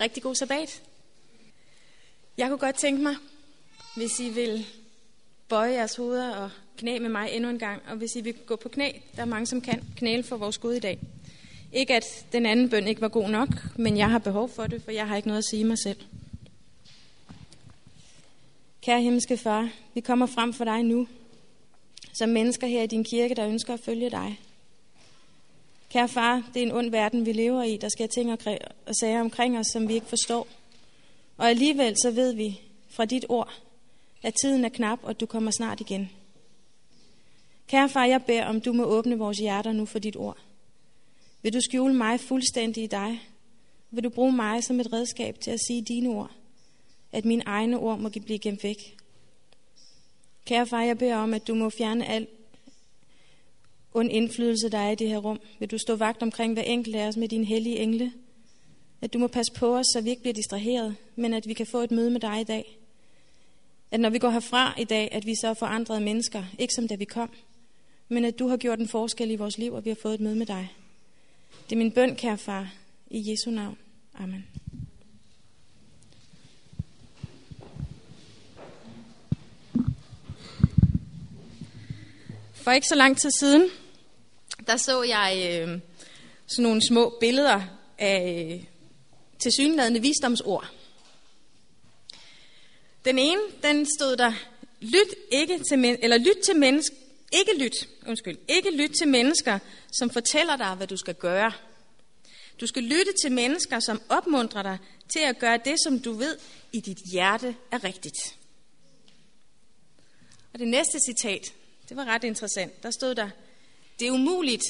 Rigtig 0.00 0.22
god 0.22 0.34
sabbat. 0.34 0.82
Jeg 2.36 2.48
kunne 2.48 2.58
godt 2.58 2.76
tænke 2.76 3.02
mig, 3.02 3.14
hvis 3.96 4.20
I 4.20 4.28
vil 4.28 4.66
bøje 5.48 5.72
jeres 5.72 5.96
hoveder 5.96 6.34
og 6.36 6.50
knæ 6.76 6.98
med 6.98 7.08
mig 7.08 7.30
endnu 7.32 7.50
en 7.50 7.58
gang, 7.58 7.82
og 7.88 7.96
hvis 7.96 8.16
I 8.16 8.20
vil 8.20 8.34
gå 8.46 8.56
på 8.56 8.68
knæ, 8.68 8.90
der 9.16 9.22
er 9.22 9.26
mange, 9.26 9.46
som 9.46 9.60
kan 9.60 9.84
knæle 9.96 10.22
for 10.22 10.36
vores 10.36 10.58
Gud 10.58 10.72
i 10.74 10.78
dag. 10.78 10.98
Ikke 11.72 11.94
at 11.94 12.26
den 12.32 12.46
anden 12.46 12.70
bøn 12.70 12.88
ikke 12.88 13.00
var 13.00 13.08
god 13.08 13.28
nok, 13.28 13.48
men 13.76 13.96
jeg 13.96 14.10
har 14.10 14.18
behov 14.18 14.48
for 14.48 14.66
det, 14.66 14.82
for 14.82 14.90
jeg 14.90 15.08
har 15.08 15.16
ikke 15.16 15.28
noget 15.28 15.38
at 15.38 15.48
sige 15.50 15.64
mig 15.64 15.78
selv. 15.78 16.00
Kære 18.82 19.02
himmelske 19.02 19.36
far, 19.36 19.70
vi 19.94 20.00
kommer 20.00 20.26
frem 20.26 20.52
for 20.52 20.64
dig 20.64 20.82
nu, 20.82 21.08
som 22.12 22.28
mennesker 22.28 22.66
her 22.66 22.82
i 22.82 22.86
din 22.86 23.04
kirke, 23.04 23.34
der 23.34 23.48
ønsker 23.48 23.74
at 23.74 23.80
følge 23.80 24.10
dig. 24.10 24.40
Kære 25.90 26.08
far, 26.08 26.50
det 26.54 26.62
er 26.62 26.66
en 26.66 26.72
ond 26.72 26.90
verden, 26.90 27.26
vi 27.26 27.32
lever 27.32 27.62
i. 27.62 27.76
Der 27.76 27.88
sker 27.88 28.06
ting 28.06 28.32
og 28.86 28.94
sager 29.00 29.20
omkring 29.20 29.58
os, 29.58 29.66
som 29.66 29.88
vi 29.88 29.94
ikke 29.94 30.06
forstår. 30.06 30.48
Og 31.36 31.48
alligevel 31.48 31.96
så 31.96 32.10
ved 32.10 32.32
vi 32.32 32.60
fra 32.88 33.04
dit 33.04 33.24
ord, 33.28 33.62
at 34.22 34.34
tiden 34.34 34.64
er 34.64 34.68
knap, 34.68 34.98
og 35.02 35.10
at 35.10 35.20
du 35.20 35.26
kommer 35.26 35.50
snart 35.50 35.80
igen. 35.80 36.10
Kære 37.68 37.88
far, 37.88 38.04
jeg 38.04 38.24
beder, 38.24 38.44
om 38.44 38.60
du 38.60 38.72
må 38.72 38.84
åbne 38.84 39.18
vores 39.18 39.38
hjerter 39.38 39.72
nu 39.72 39.86
for 39.86 39.98
dit 39.98 40.16
ord. 40.16 40.38
Vil 41.42 41.52
du 41.52 41.60
skjule 41.60 41.94
mig 41.94 42.20
fuldstændig 42.20 42.84
i 42.84 42.86
dig? 42.86 43.20
Vil 43.90 44.04
du 44.04 44.08
bruge 44.08 44.32
mig 44.32 44.64
som 44.64 44.80
et 44.80 44.92
redskab 44.92 45.40
til 45.40 45.50
at 45.50 45.60
sige 45.66 45.82
dine 45.82 46.08
ord? 46.08 46.30
At 47.12 47.24
mine 47.24 47.42
egne 47.46 47.78
ord 47.78 47.98
må 47.98 48.08
blive 48.08 48.38
gemt 48.38 48.64
væk. 48.64 48.96
Kære 50.44 50.66
far, 50.66 50.82
jeg 50.82 50.98
beder 50.98 51.16
om, 51.16 51.34
at 51.34 51.48
du 51.48 51.54
må 51.54 51.70
fjerne 51.70 52.06
al 52.06 52.26
ond 53.94 54.12
indflydelse, 54.12 54.68
der 54.68 54.78
er 54.78 54.90
i 54.90 54.94
det 54.94 55.08
her 55.08 55.18
rum. 55.18 55.40
Vil 55.58 55.70
du 55.70 55.78
stå 55.78 55.96
vagt 55.96 56.22
omkring 56.22 56.52
hver 56.52 56.62
enkelt 56.62 56.96
af 56.96 57.08
os 57.08 57.16
med 57.16 57.28
din 57.28 57.44
hellige 57.44 57.78
engle? 57.78 58.12
At 59.00 59.12
du 59.12 59.18
må 59.18 59.26
passe 59.26 59.52
på 59.52 59.76
os, 59.76 59.86
så 59.92 60.00
vi 60.00 60.10
ikke 60.10 60.22
bliver 60.22 60.34
distraheret, 60.34 60.96
men 61.16 61.34
at 61.34 61.48
vi 61.48 61.54
kan 61.54 61.66
få 61.66 61.78
et 61.78 61.90
møde 61.90 62.10
med 62.10 62.20
dig 62.20 62.40
i 62.40 62.44
dag. 62.44 62.78
At 63.90 64.00
når 64.00 64.10
vi 64.10 64.18
går 64.18 64.30
herfra 64.30 64.74
i 64.78 64.84
dag, 64.84 65.08
at 65.12 65.26
vi 65.26 65.34
så 65.34 65.48
er 65.48 65.54
forandrede 65.54 66.00
mennesker, 66.00 66.44
ikke 66.58 66.74
som 66.74 66.88
da 66.88 66.94
vi 66.94 67.04
kom, 67.04 67.30
men 68.08 68.24
at 68.24 68.38
du 68.38 68.48
har 68.48 68.56
gjort 68.56 68.78
en 68.78 68.88
forskel 68.88 69.30
i 69.30 69.36
vores 69.36 69.58
liv, 69.58 69.72
og 69.72 69.84
vi 69.84 69.90
har 69.90 69.98
fået 70.02 70.14
et 70.14 70.20
møde 70.20 70.36
med 70.36 70.46
dig. 70.46 70.68
Det 71.64 71.72
er 71.72 71.78
min 71.78 71.92
bøn, 71.92 72.16
kære 72.16 72.38
far, 72.38 72.72
i 73.10 73.30
Jesu 73.30 73.50
navn. 73.50 73.78
Amen. 74.14 74.44
For 82.60 82.70
ikke 82.70 82.86
så 82.86 82.94
lang 82.94 83.18
tid 83.18 83.30
siden, 83.30 83.70
der 84.66 84.76
så 84.76 85.02
jeg 85.02 85.36
øh, 85.36 85.80
sådan 86.46 86.62
nogle 86.62 86.86
små 86.88 87.16
billeder 87.20 87.62
af 87.98 88.54
øh, 88.54 88.64
tilsyneladende 89.38 90.00
visdomsord. 90.00 90.70
Den 93.04 93.18
ene, 93.18 93.40
den 93.62 93.86
stod 93.98 94.16
der, 94.16 94.32
lyt 94.80 95.14
ikke 95.32 95.58
til, 95.68 95.78
men, 95.78 95.96
eller 96.02 96.18
lyt 96.18 96.38
til 96.44 96.56
mennesker, 96.56 96.96
ikke 97.32 97.64
lyt, 97.64 97.88
undskyld, 98.06 98.38
ikke 98.48 98.70
lyt 98.70 98.90
til 98.98 99.08
mennesker, 99.08 99.58
som 99.92 100.10
fortæller 100.10 100.56
dig, 100.56 100.74
hvad 100.74 100.86
du 100.86 100.96
skal 100.96 101.14
gøre. 101.14 101.52
Du 102.60 102.66
skal 102.66 102.82
lytte 102.82 103.12
til 103.22 103.32
mennesker, 103.32 103.80
som 103.80 104.02
opmuntrer 104.08 104.62
dig 104.62 104.78
til 105.08 105.20
at 105.20 105.38
gøre 105.38 105.58
det, 105.64 105.76
som 105.84 106.00
du 106.00 106.12
ved 106.12 106.38
i 106.72 106.80
dit 106.80 106.98
hjerte 107.12 107.56
er 107.70 107.84
rigtigt. 107.84 108.18
Og 110.52 110.58
det 110.58 110.68
næste 110.68 110.98
citat, 111.06 111.52
det 111.90 111.96
var 111.96 112.04
ret 112.04 112.24
interessant. 112.24 112.82
Der 112.82 112.90
stod 112.90 113.14
der, 113.14 113.30
det 113.98 114.08
er 114.08 114.12
umuligt, 114.12 114.62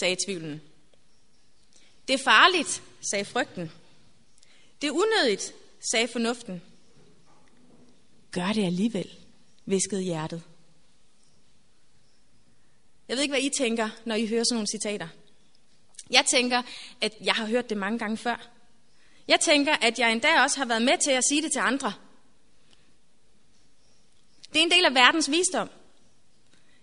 sagde 0.00 0.16
tvivlen. 0.26 0.62
Det 2.08 2.14
er 2.14 2.24
farligt, 2.24 2.82
sagde 3.10 3.24
frygten. 3.24 3.70
Det 4.82 4.88
er 4.88 4.92
unødigt, 4.92 5.54
sagde 5.90 6.08
fornuften. 6.08 6.62
Gør 8.30 8.52
det 8.52 8.64
alligevel, 8.66 9.10
viskede 9.64 10.02
hjertet. 10.02 10.42
Jeg 13.08 13.16
ved 13.16 13.22
ikke, 13.22 13.32
hvad 13.32 13.42
I 13.42 13.50
tænker, 13.58 13.88
når 14.04 14.14
I 14.14 14.26
hører 14.26 14.44
sådan 14.44 14.56
nogle 14.56 14.66
citater. 14.66 15.08
Jeg 16.10 16.24
tænker, 16.30 16.62
at 17.00 17.12
jeg 17.20 17.34
har 17.34 17.46
hørt 17.46 17.70
det 17.70 17.78
mange 17.78 17.98
gange 17.98 18.16
før. 18.16 18.50
Jeg 19.28 19.40
tænker, 19.40 19.72
at 19.72 19.98
jeg 19.98 20.12
endda 20.12 20.42
også 20.42 20.58
har 20.58 20.66
været 20.66 20.82
med 20.82 20.98
til 20.98 21.10
at 21.10 21.24
sige 21.28 21.42
det 21.42 21.52
til 21.52 21.60
andre. 21.60 21.92
Det 24.52 24.58
er 24.58 24.62
en 24.62 24.70
del 24.70 24.84
af 24.84 24.94
verdens 24.94 25.30
visdom. 25.30 25.70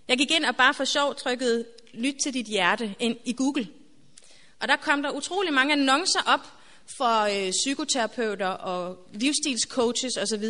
Jeg 0.07 0.17
gik 0.17 0.31
ind 0.31 0.45
og 0.45 0.55
bare 0.55 0.73
for 0.73 0.85
sjov 0.85 1.15
trykkede 1.15 1.65
lyt 1.93 2.15
til 2.23 2.33
dit 2.33 2.45
hjerte 2.45 2.95
ind 2.99 3.17
i 3.25 3.33
Google. 3.33 3.67
Og 4.59 4.67
der 4.67 4.75
kom 4.75 5.03
der 5.03 5.11
utrolig 5.11 5.53
mange 5.53 5.73
annoncer 5.73 6.19
op 6.25 6.53
for 6.97 7.45
øh, 7.45 7.51
psykoterapeuter 7.51 8.47
og 8.47 9.07
livsstilscoaches 9.13 10.17
osv., 10.17 10.45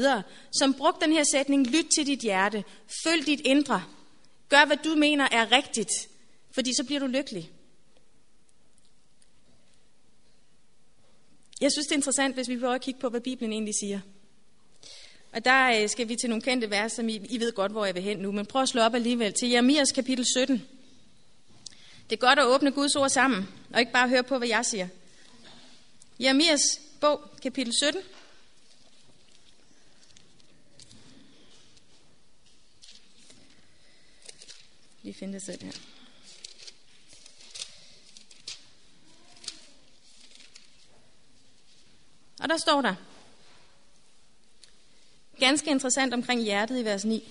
som 0.60 0.74
brugte 0.74 1.06
den 1.06 1.14
her 1.14 1.24
sætning, 1.32 1.68
lyt 1.68 1.86
til 1.96 2.08
dit 2.08 2.20
hjerte, 2.20 2.64
følg 3.04 3.26
dit 3.26 3.42
indre, 3.46 3.84
gør 4.50 4.66
hvad 4.66 4.78
du 4.78 4.96
mener 4.96 5.28
er 5.32 5.52
rigtigt, 5.52 5.92
fordi 6.52 6.72
så 6.74 6.84
bliver 6.84 7.00
du 7.00 7.08
lykkelig. 7.08 7.52
Jeg 11.62 11.72
synes, 11.72 11.88
det 11.88 11.92
er 11.92 11.98
interessant, 11.98 12.36
hvis 12.36 12.50
vi 12.50 12.60
prøver 12.60 12.74
at 12.74 12.82
kigge 12.82 13.00
på, 13.00 13.10
hvad 13.10 13.22
Bibelen 13.22 13.54
egentlig 13.54 13.76
siger. 13.80 14.00
Og 15.34 15.46
der 15.46 15.82
øh, 15.82 15.90
skal 15.90 16.10
vi 16.10 16.16
til 16.16 16.30
nogle 16.30 16.42
kendte 16.42 16.70
vers, 16.70 16.92
som 16.92 17.10
I, 17.10 17.16
I 17.30 17.40
ved 17.40 17.54
godt, 17.54 17.72
hvor 17.72 17.86
jeg 17.86 17.96
vil 17.96 18.04
hen 18.04 18.18
nu. 18.18 18.32
Men 18.32 18.46
prøv 18.46 18.62
at 18.62 18.70
slå 18.70 18.82
op 18.82 18.96
alligevel 18.96 19.34
til 19.34 19.50
Jeremias 19.50 19.92
kapitel 19.92 20.26
17. 20.26 20.68
Det 22.10 22.16
er 22.16 22.20
godt 22.20 22.40
at 22.40 22.46
åbne 22.46 22.72
Guds 22.72 22.96
ord 22.96 23.10
sammen, 23.10 23.50
og 23.74 23.80
ikke 23.80 23.92
bare 23.92 24.10
høre 24.10 24.24
på, 24.24 24.38
hvad 24.38 24.48
jeg 24.48 24.66
siger. 24.66 24.88
Jeremias 26.20 26.82
bog, 27.02 27.22
kapitel 27.42 27.74
17. 27.74 28.02
Lige 35.04 35.14
finde 35.14 35.34
det 35.34 35.42
selv 35.42 35.64
her. 35.64 35.72
Og 42.40 42.50
der 42.50 42.58
står 42.58 42.82
der, 42.82 42.96
ganske 45.40 45.70
interessant 45.70 46.14
omkring 46.14 46.42
hjertet 46.42 46.80
i 46.80 46.86
vers 46.86 47.06
9. 47.06 47.24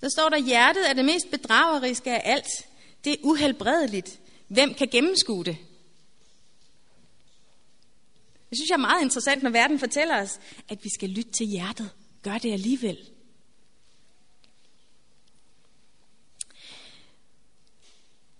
Der 0.00 0.08
står 0.08 0.28
der, 0.28 0.38
hjertet 0.38 0.90
er 0.90 0.92
det 0.92 1.04
mest 1.04 1.30
bedrageriske 1.30 2.10
af 2.10 2.32
alt. 2.34 2.66
Det 3.04 3.12
er 3.12 3.16
uhelbredeligt. 3.22 4.20
Hvem 4.48 4.74
kan 4.74 4.88
gennemskue 4.88 5.44
det? 5.44 5.56
Det 8.50 8.58
synes 8.58 8.68
jeg 8.68 8.74
er 8.74 8.78
meget 8.78 9.02
interessant, 9.02 9.42
når 9.42 9.50
verden 9.50 9.78
fortæller 9.78 10.22
os, 10.22 10.40
at 10.68 10.84
vi 10.84 10.88
skal 10.94 11.08
lytte 11.08 11.30
til 11.30 11.46
hjertet. 11.46 11.90
Gør 12.22 12.38
det 12.38 12.52
alligevel. 12.52 12.98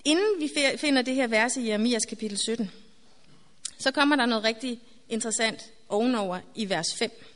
Inden 0.05 0.41
vi 0.41 0.51
finder 0.79 1.03
det 1.03 1.15
her 1.15 1.27
vers 1.27 1.57
i 1.57 1.69
Jeremias 1.69 2.05
kapitel 2.05 2.39
17, 2.39 2.71
så 3.79 3.91
kommer 3.91 4.17
der 4.17 4.27
noget 4.27 4.45
rigtig 4.45 4.81
interessant 5.09 5.73
ovenover 5.89 6.41
i 6.55 6.69
vers 6.69 6.95
5 6.95 7.34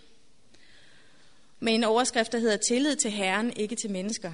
med 1.60 1.74
en 1.74 1.84
overskrift, 1.84 2.32
der 2.32 2.38
hedder 2.38 2.56
Tillid 2.56 2.96
til 2.96 3.10
Herren, 3.10 3.52
ikke 3.56 3.76
til 3.76 3.90
mennesker. 3.90 4.32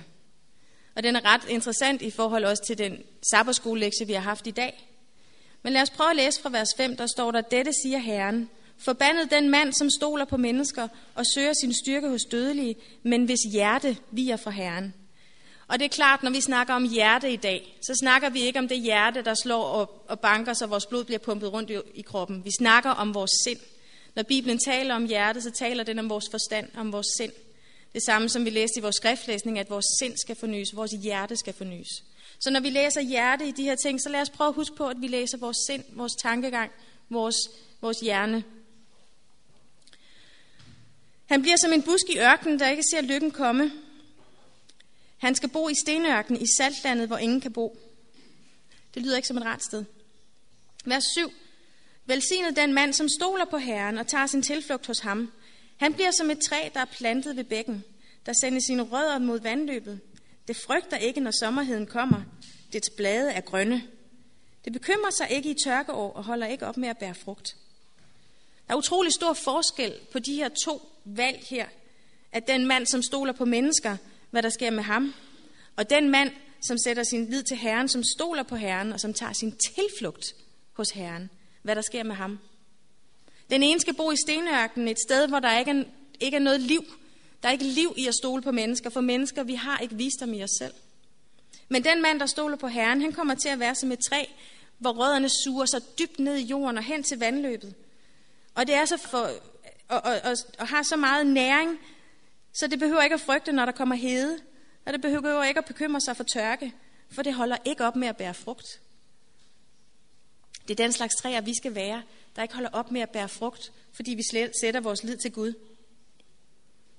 Og 0.96 1.02
den 1.02 1.16
er 1.16 1.24
ret 1.24 1.48
interessant 1.48 2.02
i 2.02 2.10
forhold 2.10 2.44
også 2.44 2.64
til 2.66 2.78
den 2.78 2.98
sabbatskolelektie, 3.30 4.06
vi 4.06 4.12
har 4.12 4.20
haft 4.20 4.46
i 4.46 4.50
dag. 4.50 4.88
Men 5.62 5.72
lad 5.72 5.82
os 5.82 5.90
prøve 5.90 6.10
at 6.10 6.16
læse 6.16 6.42
fra 6.42 6.50
vers 6.50 6.68
5, 6.76 6.96
der 6.96 7.06
står 7.06 7.30
der, 7.30 7.40
Dette 7.40 7.72
siger 7.82 7.98
Herren, 7.98 8.50
Forbandet 8.78 9.30
den 9.30 9.50
mand, 9.50 9.72
som 9.72 9.90
stoler 9.90 10.24
på 10.24 10.36
mennesker 10.36 10.88
og 11.14 11.24
søger 11.34 11.52
sin 11.52 11.74
styrke 11.74 12.08
hos 12.08 12.22
dødelige, 12.30 12.76
men 13.02 13.24
hvis 13.24 13.40
hjerte 13.52 13.96
viger 14.10 14.36
fra 14.36 14.50
Herren. 14.50 14.94
Og 15.68 15.78
det 15.78 15.84
er 15.84 15.88
klart, 15.88 16.22
når 16.22 16.30
vi 16.30 16.40
snakker 16.40 16.74
om 16.74 16.88
hjerte 16.88 17.32
i 17.32 17.36
dag, 17.36 17.78
så 17.86 17.94
snakker 18.00 18.30
vi 18.30 18.40
ikke 18.40 18.58
om 18.58 18.68
det 18.68 18.80
hjerte, 18.80 19.22
der 19.22 19.34
slår 19.34 19.64
og, 19.64 20.04
og 20.08 20.20
banker, 20.20 20.52
så 20.52 20.66
vores 20.66 20.86
blod 20.86 21.04
bliver 21.04 21.18
pumpet 21.18 21.52
rundt 21.52 21.70
i, 21.70 21.78
i 21.94 22.02
kroppen. 22.02 22.44
Vi 22.44 22.50
snakker 22.58 22.90
om 22.90 23.14
vores 23.14 23.30
sind. 23.44 23.60
Når 24.14 24.22
Bibelen 24.22 24.58
taler 24.58 24.94
om 24.94 25.06
hjertet, 25.06 25.42
så 25.42 25.50
taler 25.50 25.84
den 25.84 25.98
om 25.98 26.08
vores 26.08 26.24
forstand, 26.30 26.68
om 26.76 26.92
vores 26.92 27.06
sind. 27.16 27.32
Det 27.92 28.02
samme 28.06 28.28
som 28.28 28.44
vi 28.44 28.50
læste 28.50 28.78
i 28.78 28.82
vores 28.82 28.96
skriftlæsning, 28.96 29.58
at 29.58 29.70
vores 29.70 29.84
sind 29.98 30.16
skal 30.16 30.36
fornyes, 30.36 30.76
vores 30.76 30.90
hjerte 30.90 31.36
skal 31.36 31.54
fornyes. 31.54 31.88
Så 32.38 32.50
når 32.50 32.60
vi 32.60 32.70
læser 32.70 33.00
hjerte 33.00 33.48
i 33.48 33.50
de 33.50 33.62
her 33.62 33.74
ting, 33.74 34.00
så 34.00 34.08
lad 34.08 34.20
os 34.20 34.30
prøve 34.30 34.48
at 34.48 34.54
huske 34.54 34.76
på, 34.76 34.88
at 34.88 34.96
vi 35.00 35.06
læser 35.06 35.38
vores 35.38 35.56
sind, 35.66 35.84
vores 35.92 36.12
tankegang, 36.22 36.70
vores, 37.10 37.36
vores 37.80 38.00
hjerne. 38.00 38.44
Han 41.26 41.42
bliver 41.42 41.56
som 41.56 41.72
en 41.72 41.82
busk 41.82 42.04
i 42.10 42.18
ørkenen, 42.18 42.58
der 42.58 42.68
ikke 42.68 42.82
ser 42.90 43.00
lykken 43.00 43.30
komme. 43.30 43.72
Han 45.18 45.34
skal 45.34 45.48
bo 45.48 45.68
i 45.68 45.74
stenørkenen 45.74 46.42
i 46.42 46.46
saltlandet, 46.56 47.06
hvor 47.06 47.16
ingen 47.16 47.40
kan 47.40 47.52
bo. 47.52 47.78
Det 48.94 49.02
lyder 49.02 49.16
ikke 49.16 49.28
som 49.28 49.36
et 49.36 49.44
rart 49.44 49.64
sted. 49.64 49.84
Vers 50.84 51.04
7. 51.14 51.32
Velsignet 52.06 52.56
den 52.56 52.72
mand, 52.72 52.92
som 52.92 53.08
stoler 53.08 53.44
på 53.44 53.56
Herren 53.56 53.98
og 53.98 54.06
tager 54.06 54.26
sin 54.26 54.42
tilflugt 54.42 54.86
hos 54.86 54.98
ham. 54.98 55.32
Han 55.76 55.94
bliver 55.94 56.10
som 56.10 56.30
et 56.30 56.38
træ, 56.38 56.68
der 56.74 56.80
er 56.80 56.84
plantet 56.84 57.36
ved 57.36 57.44
bækken, 57.44 57.84
der 58.26 58.32
sender 58.40 58.60
sine 58.66 58.82
rødder 58.82 59.18
mod 59.18 59.40
vandløbet. 59.40 60.00
Det 60.48 60.56
frygter 60.56 60.96
ikke, 60.96 61.20
når 61.20 61.30
sommerheden 61.30 61.86
kommer. 61.86 62.22
Dets 62.72 62.90
blade 62.90 63.32
er 63.32 63.40
grønne. 63.40 63.82
Det 64.64 64.72
bekymrer 64.72 65.10
sig 65.10 65.30
ikke 65.30 65.50
i 65.50 65.56
tørkeår 65.64 66.12
og 66.12 66.24
holder 66.24 66.46
ikke 66.46 66.66
op 66.66 66.76
med 66.76 66.88
at 66.88 66.98
bære 66.98 67.14
frugt. 67.14 67.56
Der 68.68 68.74
er 68.74 68.78
utrolig 68.78 69.12
stor 69.12 69.32
forskel 69.32 69.94
på 70.12 70.18
de 70.18 70.34
her 70.34 70.48
to 70.64 70.82
valg 71.04 71.38
her. 71.50 71.66
At 72.32 72.46
den 72.46 72.66
mand, 72.66 72.86
som 72.86 73.02
stoler 73.02 73.32
på 73.32 73.44
mennesker, 73.44 73.96
hvad 74.30 74.42
der 74.42 74.48
sker 74.48 74.70
med 74.70 74.82
ham, 74.82 75.14
og 75.76 75.90
den 75.90 76.10
mand, 76.10 76.30
som 76.66 76.78
sætter 76.78 77.02
sin 77.02 77.30
lid 77.30 77.42
til 77.42 77.56
Herren, 77.56 77.88
som 77.88 78.02
stoler 78.16 78.42
på 78.42 78.56
Herren, 78.56 78.92
og 78.92 79.00
som 79.00 79.14
tager 79.14 79.32
sin 79.32 79.56
tilflugt 79.74 80.34
hos 80.72 80.90
Herren, 80.90 81.30
hvad 81.64 81.76
der 81.76 81.82
sker 81.82 82.02
med 82.02 82.14
ham. 82.14 82.38
Den 83.50 83.62
ene 83.62 83.80
skal 83.80 83.94
bo 83.94 84.10
i 84.10 84.16
stenørkenen, 84.16 84.88
et 84.88 85.00
sted, 85.00 85.28
hvor 85.28 85.40
der 85.40 85.58
ikke 85.58 85.70
er, 85.70 85.84
ikke 86.20 86.36
er 86.36 86.40
noget 86.40 86.60
liv. 86.60 86.84
Der 87.42 87.48
er 87.48 87.52
ikke 87.52 87.64
liv 87.64 87.94
i 87.96 88.06
at 88.06 88.14
stole 88.14 88.42
på 88.42 88.52
mennesker, 88.52 88.90
for 88.90 89.00
mennesker, 89.00 89.42
vi 89.42 89.54
har 89.54 89.78
ikke 89.78 89.94
visdom 89.94 90.34
i 90.34 90.42
os 90.42 90.50
selv. 90.58 90.74
Men 91.68 91.84
den 91.84 92.02
mand, 92.02 92.20
der 92.20 92.26
stoler 92.26 92.56
på 92.56 92.66
Herren, 92.66 93.00
han 93.00 93.12
kommer 93.12 93.34
til 93.34 93.48
at 93.48 93.60
være 93.60 93.74
som 93.74 93.92
et 93.92 93.98
træ, 94.08 94.24
hvor 94.78 94.92
rødderne 94.92 95.28
suger 95.44 95.66
sig 95.66 95.80
dybt 95.98 96.18
ned 96.18 96.36
i 96.36 96.44
jorden 96.44 96.78
og 96.78 96.84
hen 96.84 97.02
til 97.02 97.18
vandløbet. 97.18 97.74
Og 98.54 98.66
det 98.66 98.74
er 98.74 98.84
så 98.84 98.96
for, 98.96 99.30
og, 99.88 100.00
og, 100.04 100.20
og, 100.24 100.36
og 100.58 100.68
har 100.68 100.82
så 100.82 100.96
meget 100.96 101.26
næring, 101.26 101.78
så 102.52 102.66
det 102.66 102.78
behøver 102.78 103.02
ikke 103.02 103.14
at 103.14 103.20
frygte, 103.20 103.52
når 103.52 103.64
der 103.64 103.72
kommer 103.72 103.94
hede. 103.94 104.38
Og 104.86 104.92
det 104.92 105.00
behøver 105.00 105.44
ikke 105.44 105.58
at 105.58 105.64
bekymre 105.64 106.00
sig 106.00 106.16
for 106.16 106.24
tørke, 106.24 106.72
for 107.10 107.22
det 107.22 107.34
holder 107.34 107.56
ikke 107.64 107.84
op 107.84 107.96
med 107.96 108.08
at 108.08 108.16
bære 108.16 108.34
frugt. 108.34 108.80
Det 110.68 110.80
er 110.80 110.84
den 110.84 110.92
slags 110.92 111.14
træer, 111.14 111.40
vi 111.40 111.54
skal 111.54 111.74
være, 111.74 112.02
der 112.36 112.42
ikke 112.42 112.54
holder 112.54 112.70
op 112.72 112.90
med 112.90 113.00
at 113.00 113.10
bære 113.10 113.28
frugt, 113.28 113.72
fordi 113.92 114.14
vi 114.14 114.22
sætter 114.60 114.80
vores 114.80 115.04
lid 115.04 115.16
til 115.16 115.32
Gud. 115.32 115.52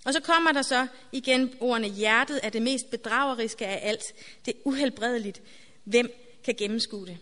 Og 0.06 0.14
så 0.14 0.20
kommer 0.20 0.52
der 0.52 0.62
så 0.62 0.88
igen 1.12 1.56
ordene, 1.60 1.88
hjertet 1.88 2.40
er 2.44 2.50
det 2.50 2.62
mest 2.62 2.90
bedrageriske 2.90 3.68
af 3.68 3.90
alt. 3.90 4.04
Det 4.46 4.54
er 4.56 4.60
uhelbredeligt. 4.66 5.42
Hvem 5.84 6.12
kan 6.44 6.56
gennemskue 6.56 7.06
det? 7.06 7.18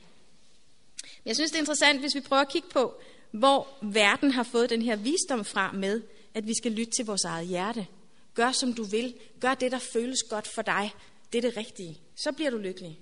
Jeg 1.25 1.35
synes, 1.35 1.51
det 1.51 1.57
er 1.57 1.61
interessant, 1.61 1.99
hvis 1.99 2.15
vi 2.15 2.21
prøver 2.21 2.41
at 2.41 2.49
kigge 2.49 2.69
på, 2.69 2.93
hvor 3.31 3.67
verden 3.81 4.31
har 4.31 4.43
fået 4.43 4.69
den 4.69 4.81
her 4.81 4.95
visdom 4.95 5.45
fra 5.45 5.71
med, 5.71 6.01
at 6.33 6.47
vi 6.47 6.53
skal 6.53 6.71
lytte 6.71 6.91
til 6.91 7.05
vores 7.05 7.23
eget 7.23 7.47
hjerte. 7.47 7.87
Gør 8.33 8.51
som 8.51 8.73
du 8.73 8.83
vil. 8.83 9.15
Gør 9.39 9.53
det, 9.53 9.71
der 9.71 9.79
føles 9.79 10.23
godt 10.23 10.47
for 10.47 10.61
dig. 10.61 10.93
Det 11.33 11.37
er 11.37 11.49
det 11.49 11.57
rigtige. 11.57 11.99
Så 12.15 12.31
bliver 12.31 12.51
du 12.51 12.57
lykkelig. 12.57 12.99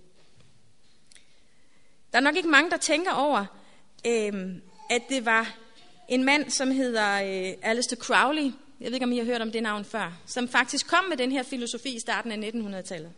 Der 2.12 2.18
er 2.18 2.22
nok 2.22 2.36
ikke 2.36 2.50
mange, 2.50 2.72
der 2.72 2.78
tænker 2.78 3.12
over, 3.12 3.46
øh, 4.08 4.34
at 4.90 5.02
det 5.10 5.26
var 5.26 5.56
en 6.08 6.24
mand, 6.24 6.50
som 6.50 6.72
hedder 6.72 7.14
øh, 7.14 7.54
Alistair 7.62 8.00
Crowley, 8.00 8.52
jeg 8.80 8.88
ved 8.88 8.94
ikke, 8.94 9.06
om 9.06 9.12
I 9.12 9.18
har 9.18 9.26
hørt 9.26 9.42
om 9.42 9.52
det 9.52 9.64
navn 9.64 9.86
før, 9.86 10.14
som 10.26 10.48
faktisk 10.48 10.88
kom 10.88 11.06
med 11.10 11.18
den 11.18 11.32
her 11.32 11.44
filosofi 11.44 11.96
i 11.96 12.00
starten 12.00 12.32
af 12.32 12.50
1900-tallet. 12.50 13.12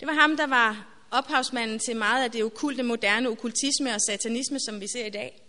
Det 0.00 0.08
var 0.08 0.14
ham, 0.14 0.36
der 0.36 0.46
var 0.46 0.86
ophavsmanden 1.10 1.78
til 1.78 1.96
meget 1.96 2.24
af 2.24 2.30
det 2.30 2.44
okulte, 2.44 2.82
moderne 2.82 3.28
okultisme 3.28 3.94
og 3.94 4.00
satanisme, 4.00 4.60
som 4.60 4.80
vi 4.80 4.86
ser 4.86 5.06
i 5.06 5.10
dag. 5.10 5.42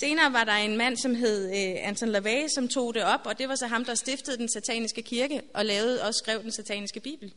Senere 0.00 0.32
var 0.32 0.44
der 0.44 0.52
en 0.52 0.76
mand, 0.76 0.96
som 0.96 1.14
hed 1.14 1.46
øh, 1.46 1.88
Anton 1.88 2.08
LaVey, 2.08 2.48
som 2.54 2.68
tog 2.68 2.94
det 2.94 3.04
op, 3.04 3.20
og 3.24 3.38
det 3.38 3.48
var 3.48 3.54
så 3.54 3.66
ham, 3.66 3.84
der 3.84 3.94
stiftede 3.94 4.36
den 4.36 4.48
sataniske 4.48 5.02
kirke 5.02 5.42
og 5.54 5.64
lavede 5.64 6.02
og 6.02 6.14
skrev 6.14 6.42
den 6.42 6.52
sataniske 6.52 7.00
bibel. 7.00 7.34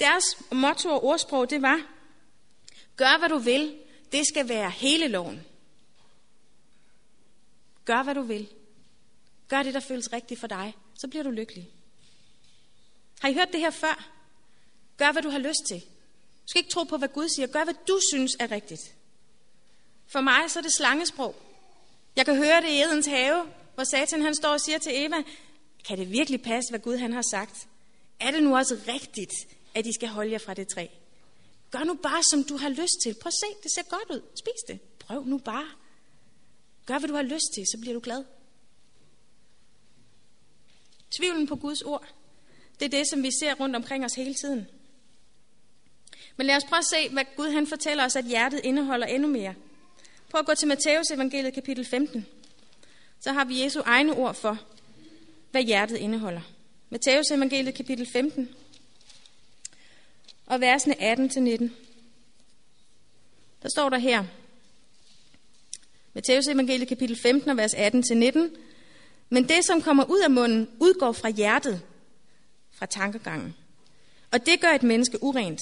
Deres 0.00 0.24
motto 0.52 0.88
og 0.88 1.04
ordsprog, 1.04 1.50
det 1.50 1.62
var, 1.62 1.95
gør 2.96 3.18
hvad 3.18 3.28
du 3.28 3.38
vil, 3.38 3.78
det 4.12 4.26
skal 4.26 4.48
være 4.48 4.70
hele 4.70 5.08
loven. 5.08 5.46
Gør 7.84 8.02
hvad 8.02 8.14
du 8.14 8.22
vil. 8.22 8.48
Gør 9.48 9.62
det, 9.62 9.74
der 9.74 9.80
føles 9.80 10.12
rigtigt 10.12 10.40
for 10.40 10.46
dig, 10.46 10.76
så 10.94 11.08
bliver 11.08 11.22
du 11.22 11.30
lykkelig. 11.30 11.70
Har 13.20 13.28
I 13.28 13.34
hørt 13.34 13.52
det 13.52 13.60
her 13.60 13.70
før? 13.70 14.08
Gør, 14.96 15.12
hvad 15.12 15.22
du 15.22 15.30
har 15.30 15.38
lyst 15.38 15.66
til. 15.68 15.80
Du 15.80 16.46
skal 16.46 16.58
ikke 16.58 16.70
tro 16.70 16.84
på, 16.84 16.96
hvad 16.96 17.08
Gud 17.08 17.28
siger. 17.28 17.46
Gør, 17.46 17.64
hvad 17.64 17.74
du 17.88 18.00
synes 18.12 18.36
er 18.40 18.50
rigtigt. 18.50 18.94
For 20.06 20.20
mig 20.20 20.50
så 20.50 20.58
er 20.58 20.62
det 20.62 20.72
slangesprog. 20.72 21.34
Jeg 22.16 22.24
kan 22.24 22.36
høre 22.36 22.60
det 22.60 22.68
i 22.68 22.82
Edens 22.82 23.06
have, 23.06 23.46
hvor 23.74 23.84
Satan 23.84 24.22
han 24.22 24.34
står 24.34 24.48
og 24.48 24.60
siger 24.60 24.78
til 24.78 24.92
Eva, 24.94 25.16
kan 25.84 25.98
det 25.98 26.10
virkelig 26.10 26.42
passe, 26.42 26.70
hvad 26.70 26.80
Gud 26.80 26.96
han 26.96 27.12
har 27.12 27.22
sagt? 27.30 27.66
Er 28.20 28.30
det 28.30 28.42
nu 28.42 28.56
også 28.56 28.78
rigtigt, 28.88 29.32
at 29.74 29.86
I 29.86 29.92
skal 29.92 30.08
holde 30.08 30.32
jer 30.32 30.38
fra 30.38 30.54
det 30.54 30.68
træ? 30.68 30.86
Gør 31.76 31.84
nu 31.84 31.94
bare, 31.94 32.22
som 32.30 32.44
du 32.44 32.56
har 32.56 32.68
lyst 32.68 33.00
til. 33.02 33.14
Prøv 33.14 33.28
at 33.28 33.32
se, 33.32 33.62
det 33.62 33.72
ser 33.74 33.82
godt 33.82 34.10
ud. 34.10 34.22
Spis 34.34 34.62
det. 34.68 34.80
Prøv 34.98 35.24
nu 35.24 35.38
bare. 35.38 35.68
Gør, 36.86 36.98
hvad 36.98 37.08
du 37.08 37.14
har 37.14 37.22
lyst 37.22 37.46
til, 37.54 37.64
så 37.72 37.78
bliver 37.80 37.94
du 37.94 38.00
glad. 38.00 38.24
Tvivlen 41.16 41.46
på 41.46 41.56
Guds 41.56 41.82
ord, 41.82 42.06
det 42.78 42.84
er 42.84 42.98
det, 42.98 43.08
som 43.10 43.22
vi 43.22 43.30
ser 43.40 43.54
rundt 43.54 43.76
omkring 43.76 44.04
os 44.04 44.14
hele 44.14 44.34
tiden. 44.34 44.66
Men 46.36 46.46
lad 46.46 46.56
os 46.56 46.64
prøve 46.64 46.78
at 46.78 46.84
se, 46.84 47.08
hvad 47.08 47.24
Gud 47.36 47.50
han 47.50 47.66
fortæller 47.66 48.04
os, 48.04 48.16
at 48.16 48.24
hjertet 48.24 48.60
indeholder 48.64 49.06
endnu 49.06 49.28
mere. 49.28 49.54
Prøv 50.30 50.38
at 50.38 50.46
gå 50.46 50.54
til 50.54 50.68
Matteus 50.68 51.10
evangeliet 51.10 51.54
kapitel 51.54 51.84
15. 51.84 52.26
Så 53.20 53.32
har 53.32 53.44
vi 53.44 53.62
Jesu 53.62 53.82
egne 53.84 54.12
ord 54.12 54.34
for, 54.34 54.58
hvad 55.50 55.62
hjertet 55.62 55.96
indeholder. 55.96 56.40
Matteus 56.90 57.30
evangeliet 57.30 57.74
kapitel 57.74 58.06
15 58.06 58.48
og 60.46 60.60
versene 60.60 60.94
18-19. 60.94 61.68
Der 63.62 63.68
står 63.68 63.88
der 63.88 63.98
her, 63.98 64.24
Matteus 66.14 66.48
evangeliet 66.48 66.88
kapitel 66.88 67.16
15 67.22 67.50
og 67.50 67.56
vers 67.56 67.74
18-19. 67.74 68.38
Men 69.30 69.48
det, 69.48 69.64
som 69.64 69.82
kommer 69.82 70.04
ud 70.04 70.20
af 70.20 70.30
munden, 70.30 70.68
udgår 70.80 71.12
fra 71.12 71.28
hjertet, 71.28 71.82
fra 72.70 72.86
tankegangen. 72.86 73.54
Og 74.32 74.46
det 74.46 74.60
gør 74.60 74.68
et 74.68 74.82
menneske 74.82 75.22
urent. 75.22 75.60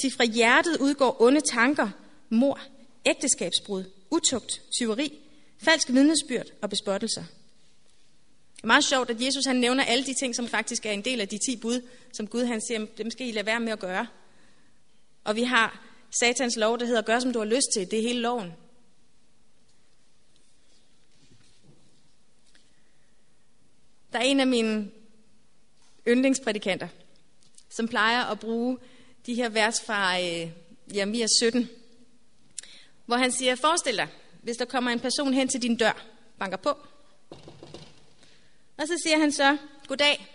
Til 0.00 0.12
fra 0.16 0.24
hjertet 0.24 0.80
udgår 0.80 1.22
onde 1.22 1.40
tanker, 1.40 1.88
mor, 2.30 2.60
ægteskabsbrud, 3.06 3.84
utugt, 4.10 4.62
tyveri, 4.78 5.18
falsk 5.58 5.88
vidnesbyrd 5.88 6.46
og 6.62 6.70
bespottelser. 6.70 7.24
Det 8.56 8.62
er 8.62 8.66
meget 8.66 8.84
sjovt, 8.84 9.10
at 9.10 9.22
Jesus 9.22 9.44
han 9.46 9.56
nævner 9.56 9.84
alle 9.84 10.06
de 10.06 10.14
ting, 10.14 10.36
som 10.36 10.48
faktisk 10.48 10.86
er 10.86 10.90
en 10.92 11.04
del 11.04 11.20
af 11.20 11.28
de 11.28 11.38
ti 11.38 11.56
bud, 11.56 11.88
som 12.12 12.26
Gud 12.26 12.44
han 12.44 12.60
siger, 12.60 12.86
dem 12.98 13.10
skal 13.10 13.26
I 13.26 13.32
lade 13.32 13.46
være 13.46 13.60
med 13.60 13.72
at 13.72 13.78
gøre. 13.78 14.06
Og 15.24 15.36
vi 15.36 15.42
har 15.42 15.86
satans 16.20 16.56
lov, 16.56 16.78
der 16.78 16.86
hedder, 16.86 17.02
gør 17.02 17.18
som 17.18 17.32
du 17.32 17.38
har 17.38 17.46
lyst 17.46 17.66
til. 17.74 17.90
Det 17.90 17.98
er 17.98 18.02
hele 18.02 18.20
loven. 18.20 18.52
Der 24.12 24.18
er 24.18 24.22
en 24.22 24.40
af 24.40 24.46
mine 24.46 24.90
yndlingsprædikanter, 26.08 26.88
som 27.70 27.88
plejer 27.88 28.24
at 28.24 28.40
bruge 28.40 28.78
de 29.26 29.34
her 29.34 29.48
vers 29.48 29.80
fra 29.86 30.20
øh, 30.20 30.50
Jeremia 30.94 31.26
17, 31.40 31.68
hvor 33.06 33.16
han 33.16 33.32
siger, 33.32 33.54
forestil 33.54 33.96
dig, 33.96 34.08
hvis 34.42 34.56
der 34.56 34.64
kommer 34.64 34.90
en 34.90 35.00
person 35.00 35.34
hen 35.34 35.48
til 35.48 35.62
din 35.62 35.76
dør, 35.76 36.06
banker 36.38 36.56
på, 36.56 36.76
og 38.76 38.88
så 38.88 39.00
siger 39.04 39.18
han 39.18 39.32
så, 39.32 39.56
goddag, 39.88 40.26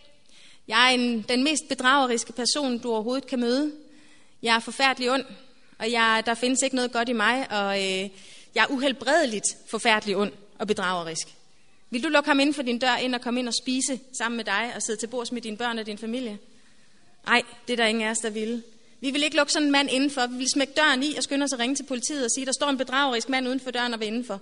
jeg 0.67 0.85
er 0.85 0.89
en, 0.89 1.21
den 1.21 1.43
mest 1.43 1.63
bedrageriske 1.69 2.33
person, 2.33 2.79
du 2.79 2.91
overhovedet 2.91 3.27
kan 3.27 3.39
møde. 3.39 3.71
Jeg 4.41 4.55
er 4.55 4.59
forfærdelig 4.59 5.11
ond, 5.11 5.25
og 5.79 5.91
jeg, 5.91 6.23
der 6.25 6.33
findes 6.33 6.61
ikke 6.61 6.75
noget 6.75 6.91
godt 6.91 7.09
i 7.09 7.13
mig, 7.13 7.51
og 7.51 7.77
øh, 7.77 8.09
jeg 8.55 8.63
er 8.63 8.67
uhelbredeligt 8.71 9.45
forfærdelig 9.69 10.17
ond 10.17 10.31
og 10.59 10.67
bedragerisk. 10.67 11.27
Vil 11.89 12.03
du 12.03 12.09
lukke 12.09 12.29
ham 12.29 12.39
ind 12.39 12.53
for 12.53 12.61
din 12.61 12.79
dør 12.79 12.95
ind 12.95 13.15
og 13.15 13.21
komme 13.21 13.39
ind 13.39 13.47
og 13.47 13.53
spise 13.53 13.99
sammen 14.17 14.37
med 14.37 14.45
dig 14.45 14.71
og 14.75 14.81
sidde 14.81 14.99
til 14.99 15.07
bords 15.07 15.31
med 15.31 15.41
dine 15.41 15.57
børn 15.57 15.79
og 15.79 15.85
din 15.85 15.97
familie? 15.97 16.39
Nej, 17.25 17.41
det 17.67 17.73
er 17.73 17.77
der 17.77 17.85
ingen 17.85 18.03
af 18.03 18.11
os, 18.11 18.17
der 18.17 18.29
ville. 18.29 18.63
Vi 18.99 19.11
vil 19.11 19.23
ikke 19.23 19.35
lukke 19.35 19.51
sådan 19.51 19.65
en 19.65 19.71
mand 19.71 19.89
indenfor. 19.89 20.27
Vi 20.27 20.37
vil 20.37 20.49
smække 20.53 20.73
døren 20.73 21.03
i 21.03 21.15
og 21.15 21.23
skynde 21.23 21.43
os 21.43 21.53
at 21.53 21.59
ringe 21.59 21.75
til 21.75 21.83
politiet 21.83 22.25
og 22.25 22.31
sige, 22.31 22.45
der 22.45 22.51
står 22.51 22.69
en 22.69 22.77
bedragerisk 22.77 23.29
mand 23.29 23.47
uden 23.47 23.59
for 23.59 23.71
døren 23.71 23.93
og 23.93 23.99
vil 23.99 24.07
indenfor. 24.07 24.41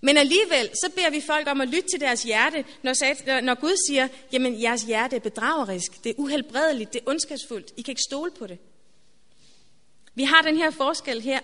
Men 0.00 0.16
alligevel, 0.16 0.70
så 0.74 0.90
beder 0.94 1.10
vi 1.10 1.20
folk 1.20 1.48
om 1.48 1.60
at 1.60 1.68
lytte 1.68 1.88
til 1.88 2.00
deres 2.00 2.22
hjerte, 2.22 2.64
når, 2.82 3.40
når 3.40 3.54
Gud 3.54 3.86
siger, 3.88 4.08
jamen 4.32 4.62
jeres 4.62 4.82
hjerte 4.82 5.16
er 5.16 5.20
bedragerisk, 5.20 6.04
det 6.04 6.10
er 6.10 6.14
uhelbredeligt, 6.18 6.92
det 6.92 7.00
er 7.00 7.10
ondskabsfuldt, 7.10 7.72
I 7.76 7.82
kan 7.82 7.92
ikke 7.92 8.02
stole 8.08 8.30
på 8.30 8.46
det. 8.46 8.58
Vi 10.14 10.24
har 10.24 10.42
den 10.42 10.56
her 10.56 10.70
forskel 10.70 11.20
her, 11.20 11.40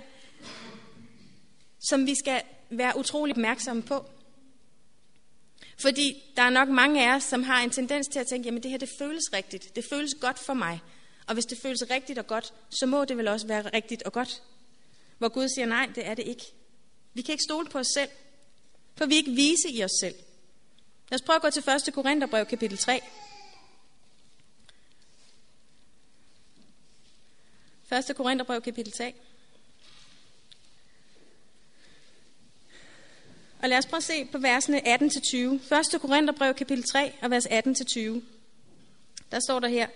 som 1.80 2.06
vi 2.06 2.14
skal 2.14 2.42
være 2.70 2.98
utrolig 2.98 3.32
opmærksomme 3.32 3.82
på. 3.82 4.06
Fordi 5.80 6.22
der 6.36 6.42
er 6.42 6.50
nok 6.50 6.68
mange 6.68 7.10
af 7.10 7.16
os, 7.16 7.22
som 7.22 7.42
har 7.42 7.62
en 7.62 7.70
tendens 7.70 8.08
til 8.08 8.18
at 8.18 8.26
tænke, 8.26 8.46
jamen 8.46 8.62
det 8.62 8.70
her 8.70 8.78
det 8.78 8.90
føles 8.98 9.32
rigtigt, 9.32 9.76
det 9.76 9.84
føles 9.90 10.14
godt 10.20 10.38
for 10.38 10.54
mig. 10.54 10.80
Og 11.26 11.34
hvis 11.34 11.44
det 11.44 11.58
føles 11.62 11.84
rigtigt 11.90 12.18
og 12.18 12.26
godt, 12.26 12.52
så 12.70 12.86
må 12.86 13.04
det 13.04 13.16
vel 13.16 13.28
også 13.28 13.46
være 13.46 13.70
rigtigt 13.74 14.02
og 14.02 14.12
godt. 14.12 14.42
Hvor 15.18 15.28
Gud 15.28 15.48
siger, 15.48 15.66
nej, 15.66 15.88
det 15.94 16.06
er 16.06 16.14
det 16.14 16.26
ikke. 16.26 16.44
Vi 17.14 17.22
kan 17.22 17.32
ikke 17.32 17.44
stole 17.48 17.68
på 17.68 17.78
os 17.78 17.86
selv, 17.94 18.08
for 18.96 19.06
vi 19.06 19.14
ikke 19.16 19.30
vise 19.30 19.70
i 19.70 19.84
os 19.84 19.90
selv. 20.00 20.14
Lad 21.10 21.20
os 21.20 21.22
prøve 21.22 21.36
at 21.36 21.42
gå 21.42 21.50
til 21.50 21.70
1. 21.88 21.94
Korintherbrev 21.94 22.46
kapitel 22.46 22.78
3. 22.78 23.00
1. 27.92 28.16
Korintherbrev 28.16 28.60
kapitel 28.60 28.92
3. 28.92 29.14
Og 33.62 33.68
lad 33.68 33.78
os 33.78 33.86
prøve 33.86 33.98
at 33.98 34.04
se 34.04 34.24
på 34.24 34.38
versene 34.38 34.78
18-20. 34.78 35.36
1. 35.94 36.00
Korintherbrev 36.00 36.54
kapitel 36.54 36.84
3 36.84 37.12
og 37.22 37.30
vers 37.30 37.46
18-20. 37.46 38.00
Der 39.30 39.40
står 39.40 39.60
der 39.60 39.68
her. 39.68 39.88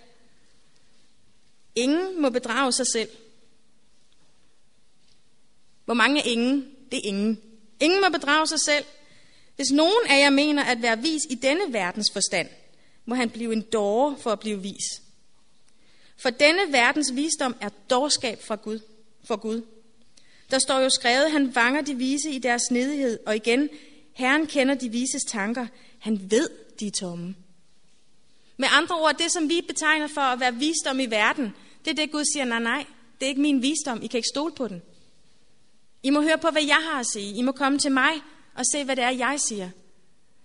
Ingen 1.75 2.21
må 2.21 2.29
bedrage 2.29 2.71
sig 2.71 2.87
selv. 2.87 3.09
Hvor 5.85 5.93
mange 5.93 6.19
er 6.19 6.23
ingen? 6.23 6.75
Det 6.91 6.97
er 6.97 7.07
ingen. 7.07 7.48
Ingen 7.79 8.01
må 8.01 8.09
bedrage 8.09 8.47
sig 8.47 8.59
selv. 8.59 8.85
Hvis 9.55 9.71
nogen 9.71 10.07
af 10.09 10.19
jer 10.19 10.29
mener 10.29 10.63
at 10.63 10.81
være 10.81 11.01
vis 11.01 11.21
i 11.29 11.35
denne 11.35 11.73
verdens 11.73 12.11
forstand, 12.13 12.49
må 13.05 13.15
han 13.15 13.29
blive 13.29 13.53
en 13.53 13.61
dårer 13.61 14.15
for 14.15 14.31
at 14.31 14.39
blive 14.39 14.61
vis. 14.61 15.01
For 16.17 16.29
denne 16.29 16.61
verdens 16.71 17.15
visdom 17.15 17.55
er 17.61 17.69
dårskab 17.89 18.43
fra 18.43 18.55
Gud, 18.55 18.79
for 19.23 19.35
Gud. 19.35 19.61
Der 20.51 20.59
står 20.59 20.79
jo 20.79 20.89
skrevet, 20.89 21.31
han 21.31 21.55
vanger 21.55 21.81
de 21.81 21.95
vise 21.95 22.29
i 22.29 22.39
deres 22.39 22.61
snedighed, 22.61 23.19
og 23.25 23.35
igen, 23.35 23.69
Herren 24.13 24.47
kender 24.47 24.75
de 24.75 24.89
vises 24.89 25.23
tanker. 25.27 25.67
Han 25.99 26.31
ved, 26.31 26.49
de 26.79 26.87
er 26.87 26.91
tomme. 26.91 27.35
Med 28.57 28.67
andre 28.71 28.95
ord, 28.95 29.17
det 29.17 29.31
som 29.31 29.49
vi 29.49 29.61
betegner 29.67 30.07
for 30.07 30.21
at 30.21 30.39
være 30.39 30.55
visdom 30.55 30.99
i 30.99 31.05
verden, 31.05 31.53
det 31.85 31.91
er 31.91 31.95
det 31.95 32.11
Gud 32.11 32.23
siger, 32.33 32.45
nej, 32.45 32.59
nej, 32.59 32.85
det 33.19 33.25
er 33.25 33.29
ikke 33.29 33.41
min 33.41 33.61
visdom, 33.61 34.01
I 34.01 34.07
kan 34.07 34.17
ikke 34.17 34.29
stole 34.33 34.53
på 34.53 34.67
den. 34.67 34.81
I 36.03 36.09
må 36.09 36.21
høre 36.21 36.37
på, 36.37 36.49
hvad 36.49 36.63
jeg 36.63 36.79
har 36.91 36.99
at 36.99 37.05
sige. 37.13 37.35
I 37.35 37.41
må 37.41 37.51
komme 37.51 37.79
til 37.79 37.91
mig 37.91 38.11
og 38.55 38.63
se, 38.73 38.83
hvad 38.83 38.95
det 38.95 39.03
er, 39.03 39.09
jeg 39.09 39.39
siger. 39.47 39.69